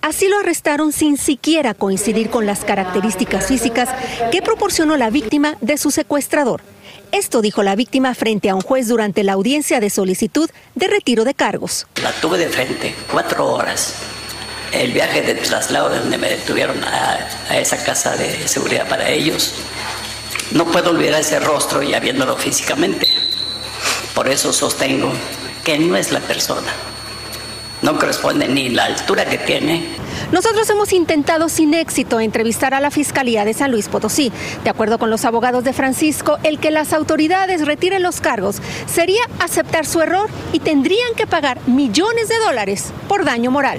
Así 0.00 0.28
lo 0.28 0.38
arrestaron 0.38 0.92
sin 0.92 1.18
siquiera 1.18 1.74
coincidir 1.74 2.30
con 2.30 2.46
las 2.46 2.64
características 2.64 3.48
físicas 3.48 3.90
que 4.30 4.40
proporcionó 4.40 4.96
la 4.96 5.10
víctima 5.10 5.56
de 5.60 5.76
su 5.76 5.90
secuestrador. 5.90 6.62
Esto 7.12 7.42
dijo 7.42 7.62
la 7.62 7.76
víctima 7.76 8.14
frente 8.14 8.48
a 8.48 8.54
un 8.54 8.62
juez 8.62 8.88
durante 8.88 9.22
la 9.22 9.34
audiencia 9.34 9.80
de 9.80 9.90
solicitud 9.90 10.48
de 10.74 10.88
retiro 10.88 11.24
de 11.24 11.34
cargos. 11.34 11.86
La 12.02 12.10
tuve 12.10 12.38
de 12.38 12.48
frente, 12.48 12.94
cuatro 13.12 13.52
horas. 13.52 13.96
El 14.72 14.92
viaje 14.92 15.20
de 15.20 15.34
traslado 15.34 15.90
donde 15.90 16.16
me 16.16 16.30
detuvieron 16.30 16.82
a, 16.82 17.58
esa 17.58 17.84
casa 17.84 18.16
de 18.16 18.48
seguridad 18.48 18.88
para 18.88 19.10
ellos. 19.10 19.52
No 20.52 20.64
puedo 20.64 20.88
olvidar 20.88 21.20
ese 21.20 21.38
rostro 21.38 21.82
ya 21.82 22.00
viéndolo 22.00 22.34
físicamente. 22.34 23.06
Por 24.14 24.28
eso 24.28 24.50
sostengo 24.50 25.12
que 25.64 25.78
no 25.78 25.96
es 25.96 26.12
la 26.12 26.20
persona. 26.20 26.72
No 27.82 27.98
corresponde 27.98 28.48
ni 28.48 28.68
la 28.70 28.84
altura 28.84 29.24
que 29.24 29.38
tiene, 29.38 29.86
nosotros 30.30 30.68
hemos 30.70 30.92
intentado 30.92 31.48
sin 31.48 31.74
éxito 31.74 32.20
entrevistar 32.20 32.72
a 32.72 32.80
la 32.80 32.90
Fiscalía 32.90 33.44
de 33.44 33.52
San 33.52 33.70
Luis 33.70 33.88
Potosí. 33.88 34.32
De 34.64 34.70
acuerdo 34.70 34.98
con 34.98 35.10
los 35.10 35.24
abogados 35.24 35.64
de 35.64 35.72
Francisco, 35.72 36.38
el 36.42 36.58
que 36.58 36.70
las 36.70 36.92
autoridades 36.92 37.66
retiren 37.66 38.02
los 38.02 38.20
cargos 38.20 38.62
sería 38.86 39.20
aceptar 39.40 39.84
su 39.84 40.00
error 40.00 40.30
y 40.52 40.60
tendrían 40.60 41.14
que 41.16 41.26
pagar 41.26 41.58
millones 41.66 42.28
de 42.28 42.38
dólares 42.38 42.92
por 43.08 43.24
daño 43.24 43.50
moral. 43.50 43.78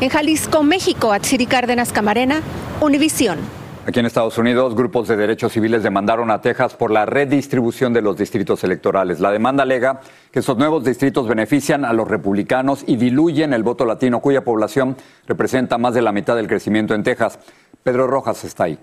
En 0.00 0.08
Jalisco, 0.08 0.62
México, 0.62 1.12
Atsiri 1.12 1.46
Cárdenas 1.46 1.92
Camarena, 1.92 2.40
Univisión. 2.80 3.63
Aquí 3.86 4.00
en 4.00 4.06
Estados 4.06 4.38
Unidos, 4.38 4.74
grupos 4.74 5.08
de 5.08 5.16
derechos 5.16 5.52
civiles 5.52 5.82
demandaron 5.82 6.30
a 6.30 6.40
Texas 6.40 6.72
por 6.74 6.90
la 6.90 7.04
redistribución 7.04 7.92
de 7.92 8.00
los 8.00 8.16
distritos 8.16 8.64
electorales. 8.64 9.20
La 9.20 9.30
demanda 9.30 9.62
alega 9.62 10.00
que 10.32 10.38
estos 10.38 10.56
nuevos 10.56 10.84
distritos 10.84 11.28
benefician 11.28 11.84
a 11.84 11.92
los 11.92 12.08
republicanos 12.08 12.82
y 12.86 12.96
diluyen 12.96 13.52
el 13.52 13.62
voto 13.62 13.84
latino, 13.84 14.20
cuya 14.20 14.42
población 14.42 14.96
representa 15.26 15.76
más 15.76 15.92
de 15.92 16.00
la 16.00 16.12
mitad 16.12 16.34
del 16.34 16.48
crecimiento 16.48 16.94
en 16.94 17.02
Texas. 17.02 17.38
Pedro 17.82 18.06
Rojas 18.06 18.42
está 18.44 18.64
ahí. 18.64 18.78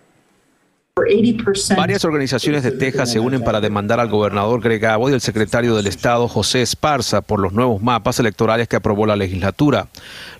Varias 1.75 2.05
organizaciones 2.05 2.63
de 2.63 2.71
Texas 2.71 3.11
se 3.11 3.19
unen 3.19 3.43
para 3.43 3.61
demandar 3.61 3.99
al 3.99 4.09
gobernador 4.09 4.61
Greg 4.61 4.85
Abbott 4.85 5.11
y 5.11 5.13
al 5.13 5.21
secretario 5.21 5.75
del 5.75 5.87
Estado 5.87 6.27
José 6.27 6.61
Esparza 6.61 7.21
por 7.21 7.39
los 7.39 7.53
nuevos 7.53 7.81
mapas 7.81 8.19
electorales 8.19 8.67
que 8.67 8.75
aprobó 8.75 9.05
la 9.05 9.15
legislatura. 9.15 9.87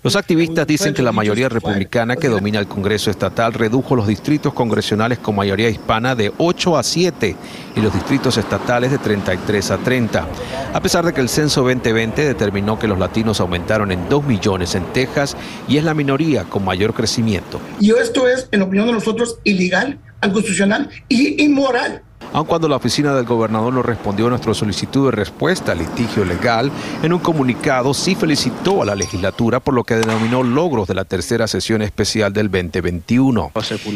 Los 0.02 0.16
activistas 0.16 0.66
dicen 0.66 0.94
que 0.94 1.02
la 1.02 1.12
mayoría 1.12 1.48
republicana 1.48 2.16
que 2.16 2.28
domina 2.28 2.58
el 2.58 2.66
Congreso 2.66 3.10
estatal 3.10 3.52
redujo 3.52 3.94
los 3.94 4.06
distritos 4.06 4.52
congresionales 4.52 5.18
con 5.18 5.36
mayoría 5.36 5.68
hispana 5.68 6.14
de 6.14 6.32
8 6.38 6.76
a 6.76 6.82
7 6.82 7.36
y 7.76 7.80
los 7.80 7.92
distritos 7.92 8.36
estatales 8.36 8.90
de 8.90 8.98
33 8.98 9.70
a 9.70 9.78
30. 9.78 10.26
A 10.74 10.80
pesar 10.80 11.04
de 11.04 11.12
que 11.12 11.20
el 11.20 11.28
censo 11.28 11.62
2020 11.62 12.24
determinó 12.24 12.78
que 12.78 12.88
los 12.88 12.98
latinos 12.98 13.40
aumentaron 13.40 13.92
en 13.92 14.08
2 14.08 14.24
millones 14.24 14.74
en 14.74 14.84
Texas 14.92 15.36
y 15.68 15.76
es 15.76 15.84
la 15.84 15.94
minoría 15.94 16.44
con 16.44 16.64
mayor 16.64 16.94
crecimiento. 16.94 17.60
Y 17.80 17.92
esto 17.92 18.26
es, 18.26 18.48
en 18.50 18.62
opinión 18.62 18.86
de 18.86 18.92
nosotros, 18.92 19.38
ilegal, 19.44 19.98
anconstitucional 20.22 20.88
y 21.08 21.42
inmoral. 21.44 22.02
Aun 22.34 22.46
cuando 22.46 22.66
la 22.66 22.76
oficina 22.76 23.14
del 23.14 23.26
gobernador 23.26 23.74
no 23.74 23.82
respondió 23.82 24.26
a 24.26 24.30
nuestra 24.30 24.54
solicitud 24.54 25.06
de 25.06 25.16
respuesta 25.16 25.72
al 25.72 25.78
litigio 25.78 26.24
legal, 26.24 26.72
en 27.02 27.12
un 27.12 27.18
comunicado 27.18 27.92
sí 27.92 28.14
felicitó 28.14 28.80
a 28.80 28.86
la 28.86 28.94
legislatura 28.94 29.60
por 29.60 29.74
lo 29.74 29.84
que 29.84 29.96
denominó 29.96 30.42
logros 30.42 30.88
de 30.88 30.94
la 30.94 31.04
tercera 31.04 31.46
sesión 31.46 31.82
especial 31.82 32.32
del 32.32 32.50
2021. 32.50 33.52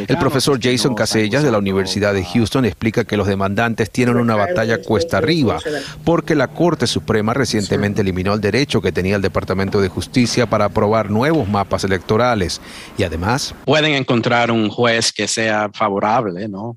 El 0.06 0.18
profesor 0.18 0.58
Jason 0.62 0.94
Casellas 0.94 1.42
de 1.42 1.50
la 1.50 1.58
Universidad 1.58 2.12
de 2.12 2.24
Houston 2.24 2.66
explica 2.66 3.04
que 3.04 3.16
los 3.16 3.26
demandantes 3.26 3.90
tienen 3.90 4.16
una 4.16 4.36
batalla 4.36 4.82
cuesta 4.82 5.18
arriba 5.18 5.58
porque 6.04 6.34
la 6.34 6.48
Corte 6.48 6.86
Suprema 6.86 7.32
recientemente 7.32 8.02
eliminó 8.02 8.34
el 8.34 8.40
derecho 8.42 8.82
que 8.82 8.92
tenía 8.92 9.16
el 9.16 9.22
Departamento 9.22 9.80
de 9.80 9.88
Justicia 9.88 10.46
para 10.46 10.66
aprobar 10.66 11.10
nuevos 11.10 11.48
mapas 11.48 11.84
electorales 11.84 12.60
y 12.98 13.02
además 13.02 13.54
pueden 13.64 13.94
encontrar 13.94 14.50
un 14.50 14.68
juez 14.68 15.10
que 15.12 15.26
sea 15.26 15.70
favorable, 15.72 16.48
¿no? 16.48 16.76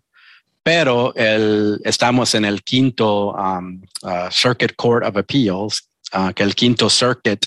Pero 0.69 1.15
el, 1.15 1.81
estamos 1.83 2.35
en 2.35 2.45
el 2.45 2.61
quinto 2.61 3.31
um, 3.31 3.81
uh, 4.03 4.29
Circuit 4.29 4.75
Court 4.75 5.03
of 5.03 5.17
Appeals, 5.17 5.89
uh, 6.13 6.31
que 6.31 6.43
el 6.43 6.53
quinto 6.53 6.91
circuit 6.91 7.43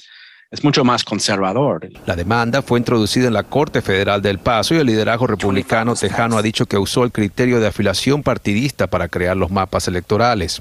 es 0.53 0.62
mucho 0.62 0.85
más 0.85 1.03
conservador. 1.03 1.88
La 2.05 2.15
demanda 2.15 2.61
fue 2.61 2.79
introducida 2.79 3.27
en 3.27 3.33
la 3.33 3.43
Corte 3.43 3.81
Federal 3.81 4.21
del 4.21 4.38
Paso 4.38 4.75
y 4.75 4.79
el 4.79 4.87
liderazgo 4.87 5.27
republicano 5.27 5.95
tejano 5.97 6.37
ha 6.37 6.43
dicho 6.43 6.67
que 6.67 6.77
usó 6.77 7.05
el 7.05 7.11
criterio 7.11 7.59
de 7.59 7.69
afiliación 7.69 8.23
partidista 8.23 8.87
para 8.87 9.09
crear 9.09 9.35
los 9.35 9.51
mapas 9.51 9.88
electorales. 9.88 10.61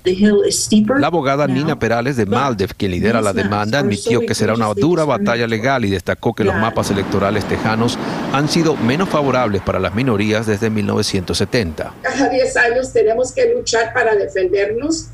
La 0.97 1.08
abogada 1.08 1.45
Nina 1.45 1.77
Perales 1.77 2.15
de 2.15 2.25
Maldev, 2.25 2.73
quien 2.75 2.91
lidera 2.91 3.21
la 3.21 3.34
demanda, 3.34 3.80
admitió 3.80 4.21
que 4.21 4.34
será 4.34 4.54
una 4.54 4.73
dura 4.73 5.04
batalla 5.04 5.45
legal 5.45 5.84
y 5.84 5.89
destacó 5.89 6.34
que 6.34 6.45
los 6.45 6.56
mapas 6.56 6.89
electorales 6.89 7.43
tejanos 7.43 7.99
han 8.32 8.47
sido 8.47 8.77
menos 8.77 9.10
favorables 9.10 9.62
para 9.62 9.80
las 9.80 9.93
minorías 9.93 10.47
desde 10.47 10.69
1970. 10.69 11.95
Cada 12.01 12.30
10 12.30 12.58
años 12.58 12.93
tenemos 12.93 13.34
que 13.34 13.54
luchar 13.54 13.93
para 13.93 14.15
defendernos 14.15 15.10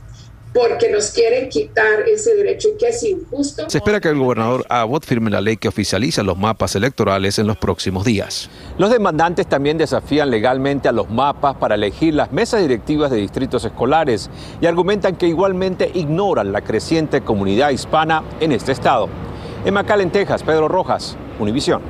porque 0.53 0.89
nos 0.89 1.11
quieren 1.11 1.49
quitar 1.49 2.01
ese 2.07 2.35
derecho 2.35 2.69
y 2.73 2.77
que 2.77 2.87
es 2.87 3.03
injusto. 3.03 3.69
Se 3.69 3.77
espera 3.77 3.99
que 3.99 4.09
el 4.09 4.17
gobernador 4.17 4.65
Abbott 4.69 5.05
firme 5.05 5.29
la 5.29 5.41
ley 5.41 5.57
que 5.57 5.67
oficializa 5.67 6.23
los 6.23 6.37
mapas 6.37 6.75
electorales 6.75 7.37
en 7.39 7.47
los 7.47 7.57
próximos 7.57 8.05
días. 8.05 8.49
Los 8.77 8.89
demandantes 8.89 9.47
también 9.47 9.77
desafían 9.77 10.29
legalmente 10.31 10.87
a 10.87 10.91
los 10.91 11.09
mapas 11.09 11.55
para 11.57 11.75
elegir 11.75 12.13
las 12.13 12.31
mesas 12.31 12.61
directivas 12.61 13.11
de 13.11 13.17
distritos 13.17 13.65
escolares 13.65 14.29
y 14.61 14.65
argumentan 14.65 15.15
que 15.15 15.27
igualmente 15.27 15.91
ignoran 15.93 16.51
la 16.51 16.61
creciente 16.61 17.21
comunidad 17.21 17.69
hispana 17.69 18.23
en 18.39 18.51
este 18.51 18.71
estado. 18.71 19.09
En 19.65 19.73
McAllen, 19.73 20.11
Texas, 20.11 20.43
Pedro 20.43 20.67
Rojas, 20.67 21.17
Univisión. 21.39 21.81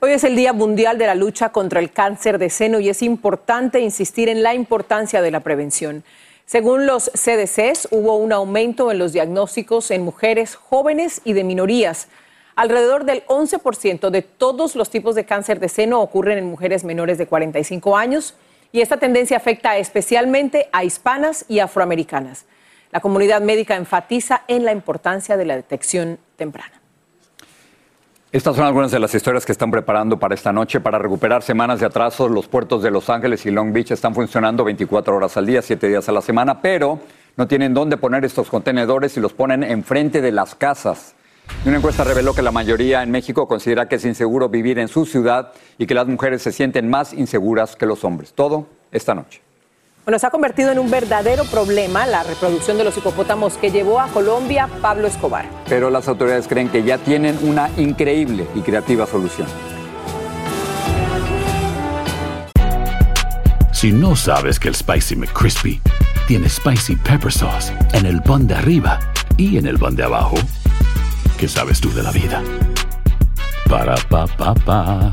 Hoy 0.00 0.12
es 0.12 0.24
el 0.24 0.36
Día 0.36 0.52
Mundial 0.52 0.98
de 0.98 1.06
la 1.06 1.14
Lucha 1.14 1.48
contra 1.50 1.80
el 1.80 1.90
Cáncer 1.90 2.38
de 2.38 2.50
Seno 2.50 2.80
y 2.80 2.88
es 2.88 3.02
importante 3.02 3.80
insistir 3.80 4.28
en 4.28 4.42
la 4.42 4.54
importancia 4.54 5.22
de 5.22 5.30
la 5.30 5.40
prevención. 5.40 6.04
Según 6.46 6.86
los 6.86 7.10
CDCs, 7.12 7.88
hubo 7.90 8.14
un 8.14 8.32
aumento 8.32 8.92
en 8.92 9.00
los 9.00 9.12
diagnósticos 9.12 9.90
en 9.90 10.02
mujeres 10.02 10.54
jóvenes 10.54 11.20
y 11.24 11.32
de 11.32 11.42
minorías. 11.42 12.06
Alrededor 12.54 13.04
del 13.04 13.26
11% 13.26 14.10
de 14.10 14.22
todos 14.22 14.76
los 14.76 14.88
tipos 14.88 15.16
de 15.16 15.24
cáncer 15.24 15.58
de 15.58 15.68
seno 15.68 16.00
ocurren 16.00 16.38
en 16.38 16.46
mujeres 16.46 16.84
menores 16.84 17.18
de 17.18 17.26
45 17.26 17.96
años 17.96 18.36
y 18.70 18.80
esta 18.80 18.96
tendencia 18.98 19.36
afecta 19.36 19.76
especialmente 19.76 20.68
a 20.70 20.84
hispanas 20.84 21.44
y 21.48 21.58
afroamericanas. 21.58 22.44
La 22.92 23.00
comunidad 23.00 23.40
médica 23.40 23.74
enfatiza 23.74 24.44
en 24.46 24.64
la 24.64 24.70
importancia 24.70 25.36
de 25.36 25.46
la 25.46 25.56
detección 25.56 26.20
temprana. 26.36 26.80
Estas 28.32 28.56
son 28.56 28.66
algunas 28.66 28.90
de 28.90 28.98
las 28.98 29.14
historias 29.14 29.46
que 29.46 29.52
están 29.52 29.70
preparando 29.70 30.18
para 30.18 30.34
esta 30.34 30.52
noche. 30.52 30.80
Para 30.80 30.98
recuperar 30.98 31.44
semanas 31.44 31.78
de 31.78 31.86
atrasos, 31.86 32.28
los 32.28 32.48
puertos 32.48 32.82
de 32.82 32.90
Los 32.90 33.08
Ángeles 33.08 33.46
y 33.46 33.52
Long 33.52 33.72
Beach 33.72 33.92
están 33.92 34.16
funcionando 34.16 34.64
24 34.64 35.14
horas 35.14 35.36
al 35.36 35.46
día, 35.46 35.62
7 35.62 35.88
días 35.88 36.08
a 36.08 36.12
la 36.12 36.20
semana, 36.20 36.60
pero 36.60 36.98
no 37.36 37.46
tienen 37.46 37.72
dónde 37.72 37.96
poner 37.96 38.24
estos 38.24 38.48
contenedores 38.50 39.16
y 39.16 39.20
los 39.20 39.32
ponen 39.32 39.62
enfrente 39.62 40.20
de 40.20 40.32
las 40.32 40.56
casas. 40.56 41.14
Una 41.64 41.76
encuesta 41.76 42.02
reveló 42.02 42.34
que 42.34 42.42
la 42.42 42.50
mayoría 42.50 43.04
en 43.04 43.12
México 43.12 43.46
considera 43.46 43.88
que 43.88 43.94
es 43.94 44.04
inseguro 44.04 44.48
vivir 44.48 44.80
en 44.80 44.88
su 44.88 45.06
ciudad 45.06 45.52
y 45.78 45.86
que 45.86 45.94
las 45.94 46.08
mujeres 46.08 46.42
se 46.42 46.50
sienten 46.50 46.90
más 46.90 47.12
inseguras 47.12 47.76
que 47.76 47.86
los 47.86 48.02
hombres. 48.02 48.32
Todo 48.32 48.66
esta 48.90 49.14
noche. 49.14 49.40
Bueno, 50.06 50.20
se 50.20 50.26
ha 50.28 50.30
convertido 50.30 50.70
en 50.70 50.78
un 50.78 50.88
verdadero 50.88 51.44
problema 51.46 52.06
la 52.06 52.22
reproducción 52.22 52.78
de 52.78 52.84
los 52.84 52.96
hipopótamos 52.96 53.58
que 53.58 53.72
llevó 53.72 53.98
a 53.98 54.06
Colombia 54.06 54.68
Pablo 54.80 55.08
Escobar. 55.08 55.50
Pero 55.68 55.90
las 55.90 56.06
autoridades 56.06 56.46
creen 56.46 56.68
que 56.68 56.84
ya 56.84 56.98
tienen 56.98 57.36
una 57.42 57.68
increíble 57.76 58.46
y 58.54 58.60
creativa 58.60 59.04
solución. 59.04 59.48
Si 63.72 63.90
no 63.90 64.14
sabes 64.14 64.60
que 64.60 64.68
el 64.68 64.76
Spicy 64.76 65.16
McCrispy 65.16 65.82
tiene 66.28 66.48
Spicy 66.48 66.94
Pepper 66.94 67.32
Sauce 67.32 67.74
en 67.92 68.06
el 68.06 68.22
pan 68.22 68.46
de 68.46 68.54
arriba 68.54 69.00
y 69.36 69.58
en 69.58 69.66
el 69.66 69.76
pan 69.76 69.96
de 69.96 70.04
abajo, 70.04 70.36
¿qué 71.36 71.48
sabes 71.48 71.80
tú 71.80 71.92
de 71.92 72.04
la 72.04 72.12
vida? 72.12 72.44
Para, 73.68 73.96
pa, 74.08 74.28
pa, 74.28 74.54
pa. 74.54 75.12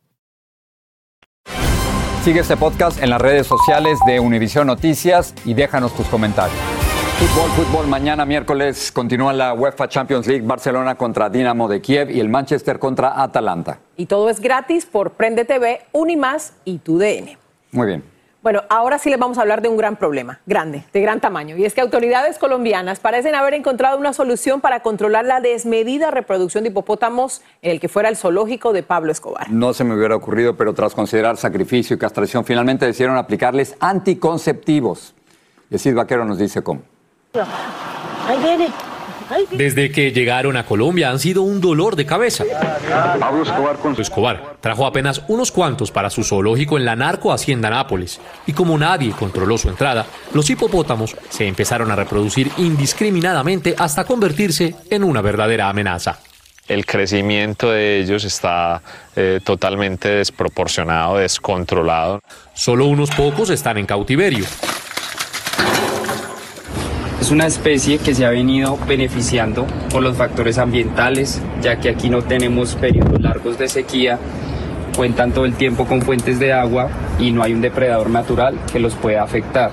Sigue 2.23 2.41
este 2.41 2.55
podcast 2.55 3.01
en 3.01 3.09
las 3.09 3.19
redes 3.19 3.47
sociales 3.47 3.97
de 4.05 4.19
Univision 4.19 4.67
Noticias 4.67 5.33
y 5.43 5.55
déjanos 5.55 5.91
tus 5.95 6.05
comentarios. 6.05 6.55
Fútbol, 7.17 7.49
fútbol. 7.51 7.87
Mañana 7.87 8.25
miércoles 8.25 8.91
continúa 8.91 9.33
la 9.33 9.55
UEFA 9.55 9.89
Champions 9.89 10.27
League 10.27 10.45
Barcelona 10.45 10.93
contra 10.93 11.31
Dinamo 11.31 11.67
de 11.67 11.81
Kiev 11.81 12.11
y 12.11 12.19
el 12.19 12.29
Manchester 12.29 12.77
contra 12.77 13.23
Atalanta. 13.23 13.79
Y 13.97 14.05
todo 14.05 14.29
es 14.29 14.39
gratis 14.39 14.85
por 14.85 15.13
Prende 15.13 15.45
TV, 15.45 15.81
Unimás 15.93 16.53
y 16.63 16.77
tu 16.77 16.99
DN. 16.99 17.39
Muy 17.71 17.87
bien. 17.87 18.03
Bueno, 18.41 18.63
ahora 18.69 18.97
sí 18.97 19.11
les 19.11 19.19
vamos 19.19 19.37
a 19.37 19.41
hablar 19.41 19.61
de 19.61 19.69
un 19.69 19.77
gran 19.77 19.97
problema, 19.97 20.39
grande, 20.47 20.83
de 20.91 21.01
gran 21.01 21.19
tamaño, 21.19 21.57
y 21.57 21.65
es 21.65 21.75
que 21.75 21.81
autoridades 21.81 22.39
colombianas 22.39 22.99
parecen 22.99 23.35
haber 23.35 23.53
encontrado 23.53 23.99
una 23.99 24.13
solución 24.13 24.61
para 24.61 24.79
controlar 24.79 25.25
la 25.25 25.41
desmedida 25.41 26.09
reproducción 26.09 26.63
de 26.63 26.71
hipopótamos 26.71 27.43
en 27.61 27.69
el 27.69 27.79
que 27.79 27.87
fuera 27.87 28.09
el 28.09 28.17
zoológico 28.17 28.73
de 28.73 28.81
Pablo 28.81 29.11
Escobar. 29.11 29.51
No 29.51 29.75
se 29.75 29.83
me 29.83 29.95
hubiera 29.95 30.15
ocurrido, 30.15 30.57
pero 30.57 30.73
tras 30.73 30.95
considerar 30.95 31.37
sacrificio 31.37 31.95
y 31.95 31.99
castración, 31.99 32.43
finalmente 32.43 32.87
decidieron 32.87 33.17
aplicarles 33.17 33.75
anticonceptivos. 33.79 35.13
Yesid 35.69 35.93
Vaquero 35.93 36.25
nos 36.25 36.39
dice 36.39 36.63
cómo. 36.63 36.81
Ahí 38.27 38.39
viene. 38.39 38.90
Desde 39.51 39.91
que 39.91 40.11
llegaron 40.11 40.57
a 40.57 40.65
Colombia 40.65 41.09
han 41.09 41.19
sido 41.19 41.41
un 41.41 41.61
dolor 41.61 41.95
de 41.95 42.05
cabeza. 42.05 42.43
Pablo 43.19 43.43
Escobar 43.43 43.77
con 43.77 43.99
Escobar 43.99 44.55
trajo 44.59 44.85
apenas 44.85 45.21
unos 45.27 45.51
cuantos 45.51 45.91
para 45.91 46.09
su 46.09 46.23
zoológico 46.23 46.77
en 46.77 46.85
la 46.85 46.95
narco 46.95 47.31
Hacienda 47.31 47.69
Nápoles. 47.69 48.19
Y 48.47 48.53
como 48.53 48.77
nadie 48.77 49.11
controló 49.11 49.57
su 49.57 49.69
entrada, 49.69 50.05
los 50.33 50.49
hipopótamos 50.49 51.15
se 51.29 51.47
empezaron 51.47 51.91
a 51.91 51.95
reproducir 51.95 52.51
indiscriminadamente 52.57 53.75
hasta 53.77 54.03
convertirse 54.03 54.75
en 54.89 55.03
una 55.03 55.21
verdadera 55.21 55.69
amenaza. 55.69 56.19
El 56.67 56.85
crecimiento 56.85 57.71
de 57.71 57.99
ellos 57.99 58.23
está 58.23 58.81
eh, 59.15 59.39
totalmente 59.43 60.07
desproporcionado, 60.09 61.17
descontrolado. 61.17 62.21
Solo 62.53 62.85
unos 62.85 63.09
pocos 63.11 63.49
están 63.49 63.77
en 63.77 63.85
cautiverio. 63.85 64.45
Es 67.21 67.29
una 67.29 67.45
especie 67.45 67.99
que 67.99 68.15
se 68.15 68.25
ha 68.25 68.31
venido 68.31 68.79
beneficiando 68.87 69.67
por 69.91 70.01
los 70.01 70.17
factores 70.17 70.57
ambientales, 70.57 71.39
ya 71.61 71.79
que 71.79 71.89
aquí 71.89 72.09
no 72.09 72.23
tenemos 72.23 72.73
periodos 72.73 73.21
largos 73.21 73.59
de 73.59 73.69
sequía, 73.69 74.17
cuentan 74.97 75.31
todo 75.31 75.45
el 75.45 75.53
tiempo 75.53 75.85
con 75.85 76.01
fuentes 76.01 76.39
de 76.39 76.51
agua 76.51 76.89
y 77.19 77.29
no 77.31 77.43
hay 77.43 77.53
un 77.53 77.61
depredador 77.61 78.09
natural 78.09 78.59
que 78.73 78.79
los 78.79 78.95
pueda 78.95 79.21
afectar. 79.21 79.69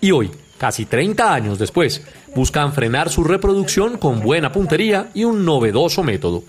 Y 0.00 0.12
hoy, 0.12 0.30
casi 0.56 0.86
30 0.86 1.34
años 1.34 1.58
después, 1.58 2.02
buscan 2.34 2.72
frenar 2.72 3.10
su 3.10 3.22
reproducción 3.22 3.98
con 3.98 4.20
buena 4.20 4.50
puntería 4.50 5.10
y 5.12 5.24
un 5.24 5.44
novedoso 5.44 6.02
método. 6.02 6.42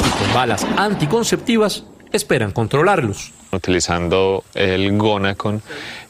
Y 0.00 0.24
con 0.24 0.34
balas 0.34 0.66
anticonceptivas 0.78 1.84
esperan 2.12 2.52
controlarlos. 2.52 3.30
Utilizando 3.52 4.42
el 4.54 4.96
Gonacon, 4.96 5.62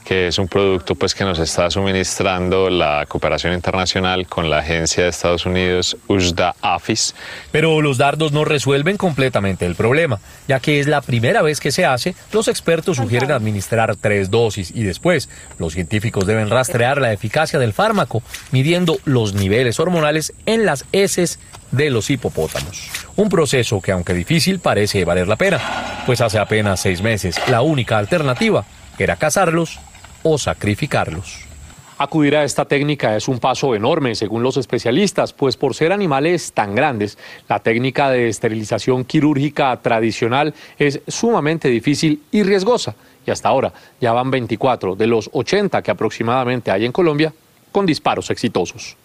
que 0.05 0.29
es 0.29 0.39
un 0.39 0.49
producto 0.49 0.95
pues, 0.95 1.15
que 1.15 1.25
nos 1.25 1.39
está 1.39 1.71
suministrando 1.71 2.69
la 2.69 3.07
cooperación 3.09 3.55
internacional 3.55 4.27
con 4.27 4.51
la 4.51 4.59
agencia 4.59 5.05
de 5.05 5.09
Estados 5.09 5.47
Unidos 5.47 5.97
USDA 6.07 6.55
AFIS. 6.61 7.15
Pero 7.51 7.81
los 7.81 7.97
dardos 7.97 8.33
no 8.33 8.45
resuelven 8.45 8.97
completamente 8.97 9.65
el 9.65 9.75
problema, 9.75 10.21
ya 10.47 10.61
que 10.61 10.79
es 10.79 10.87
la 10.87 11.01
primera 11.01 11.41
vez 11.43 11.59
que 11.59 11.73
se 11.73 11.87
hace, 11.87 12.15
los 12.33 12.49
expertos 12.49 12.99
sugieren 12.99 13.31
administrar 13.31 13.97
tres 13.97 14.31
dosis 14.31 14.71
y 14.75 14.83
después 14.83 15.31
los 15.59 15.73
científicos 15.73 16.27
deben 16.27 16.51
rastrear 16.51 17.01
la 17.01 17.13
eficacia 17.13 17.59
del 17.59 17.73
fármaco, 17.73 18.23
midiendo 18.53 18.99
los 19.05 19.35
niveles 19.35 19.81
hormonales 19.81 20.35
en 20.45 20.67
las 20.67 20.85
heces 20.93 21.39
de 21.71 21.91
los 21.91 22.11
hipopótamos. 22.11 22.91
Un 23.17 23.29
proceso 23.29 23.81
que 23.81 23.93
aunque 23.93 24.13
difícil 24.13 24.61
parece 24.61 25.05
valer 25.05 25.29
la 25.29 25.37
pena, 25.37 26.03
pues 26.07 26.21
hace 26.21 26.39
apenas 26.39 26.81
seis 26.81 27.01
meses 27.01 27.37
la 27.49 27.63
única 27.63 27.99
alternativa 27.99 28.65
era 28.99 29.17
cazarlos 29.17 29.81
o 30.25 30.37
sacrificarlos. 30.37 31.47
Acudir 31.97 32.35
a 32.35 32.43
esta 32.43 32.65
técnica 32.65 33.17
es 33.17 33.29
un 33.29 33.39
paso 33.39 33.73
enorme, 33.73 34.17
según 34.17 34.43
los 34.43 34.57
especialistas, 34.57 35.33
pues 35.33 35.57
por 35.57 35.77
ser 35.77 35.93
animales 35.93 36.53
tan 36.53 36.75
grandes, 36.75 37.17
la 37.49 37.61
técnica 37.61 38.11
de 38.11 38.29
esterilización 38.29 39.05
quirúrgica 39.05 39.81
tradicional 39.81 40.55
es 40.77 41.01
sumamente 41.07 41.69
difícil 41.69 42.25
y 42.33 42.43
riesgosa. 42.43 42.97
Y 43.25 43.31
hasta 43.31 43.49
ahora 43.49 43.73
ya 44.01 44.13
van 44.13 44.33
24 44.33 44.97
de 44.97 45.07
los 45.07 45.31
80 45.33 45.83
que 45.83 45.91
aproximadamente 45.93 46.73
hay 46.73 46.85
en 46.85 46.91
Colombia 46.91 47.33
con 47.71 47.87
disparos 47.87 48.29
exitosos. 48.29 48.97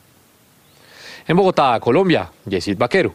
En 1.28 1.38
Bogotá, 1.38 1.80
Colombia, 1.80 2.32
Yesid 2.46 2.76
Vaquero, 2.76 3.14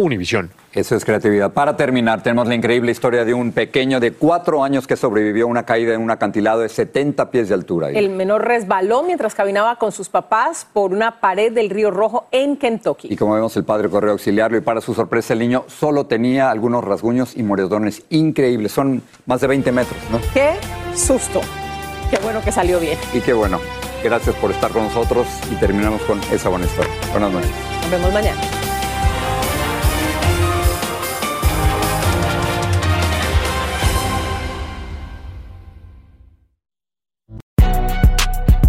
Univisión. 0.00 0.52
Eso 0.74 0.94
es 0.94 1.04
creatividad. 1.04 1.52
Para 1.52 1.76
terminar, 1.76 2.22
tenemos 2.22 2.46
la 2.46 2.54
increíble 2.54 2.92
historia 2.92 3.24
de 3.24 3.34
un 3.34 3.50
pequeño 3.50 3.98
de 3.98 4.12
cuatro 4.12 4.62
años 4.62 4.86
que 4.86 4.94
sobrevivió 4.96 5.46
a 5.46 5.48
una 5.48 5.64
caída 5.64 5.92
en 5.92 6.00
un 6.00 6.12
acantilado 6.12 6.60
de 6.60 6.68
70 6.68 7.32
pies 7.32 7.48
de 7.48 7.54
altura. 7.54 7.90
El 7.90 8.10
menor 8.10 8.46
resbaló 8.46 9.02
mientras 9.02 9.34
caminaba 9.34 9.74
con 9.74 9.90
sus 9.90 10.08
papás 10.08 10.68
por 10.72 10.92
una 10.92 11.18
pared 11.18 11.52
del 11.52 11.68
río 11.68 11.90
Rojo 11.90 12.28
en 12.30 12.56
Kentucky. 12.56 13.08
Y 13.10 13.16
como 13.16 13.34
vemos, 13.34 13.56
el 13.56 13.64
padre 13.64 13.88
corrió 13.88 14.10
a 14.10 14.12
auxiliarlo 14.12 14.56
y 14.56 14.60
para 14.60 14.80
su 14.80 14.94
sorpresa 14.94 15.32
el 15.32 15.40
niño 15.40 15.64
solo 15.66 16.06
tenía 16.06 16.48
algunos 16.48 16.84
rasguños 16.84 17.36
y 17.36 17.42
moretones 17.42 18.04
increíbles. 18.10 18.70
Son 18.70 19.02
más 19.26 19.40
de 19.40 19.48
20 19.48 19.72
metros, 19.72 19.98
¿no? 20.12 20.20
¡Qué 20.32 20.52
susto! 20.94 21.40
Qué 22.08 22.18
bueno 22.22 22.40
que 22.44 22.52
salió 22.52 22.78
bien. 22.78 22.96
Y 23.12 23.18
qué 23.18 23.32
bueno. 23.32 23.58
Gracias 24.04 24.36
por 24.36 24.52
estar 24.52 24.70
con 24.70 24.84
nosotros 24.84 25.26
y 25.50 25.56
terminamos 25.56 26.00
con 26.02 26.20
esa 26.32 26.50
buena 26.50 26.66
historia. 26.66 26.92
Buenas 27.10 27.32
noches. 27.32 27.50
Nos 27.82 27.90
vemos 27.90 28.12
mañana. 28.12 28.40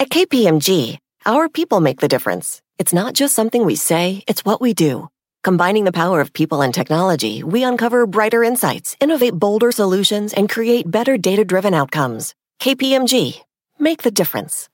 At 0.00 0.10
KPMG, 0.10 0.98
our 1.26 1.48
people 1.48 1.80
make 1.80 1.98
the 1.98 2.06
difference. 2.06 2.62
It's 2.78 2.92
not 2.92 3.14
just 3.14 3.34
something 3.34 3.64
we 3.64 3.74
say, 3.74 4.22
it's 4.28 4.44
what 4.44 4.60
we 4.60 4.72
do. 4.72 5.08
Combining 5.42 5.82
the 5.82 5.98
power 6.00 6.20
of 6.20 6.32
people 6.32 6.62
and 6.62 6.72
technology, 6.72 7.42
we 7.42 7.64
uncover 7.64 8.06
brighter 8.06 8.44
insights, 8.44 8.96
innovate 9.00 9.34
bolder 9.34 9.72
solutions, 9.72 10.32
and 10.32 10.48
create 10.48 10.88
better 10.88 11.18
data 11.18 11.44
driven 11.44 11.74
outcomes. 11.74 12.32
KPMG, 12.60 13.40
make 13.80 14.02
the 14.02 14.12
difference. 14.12 14.68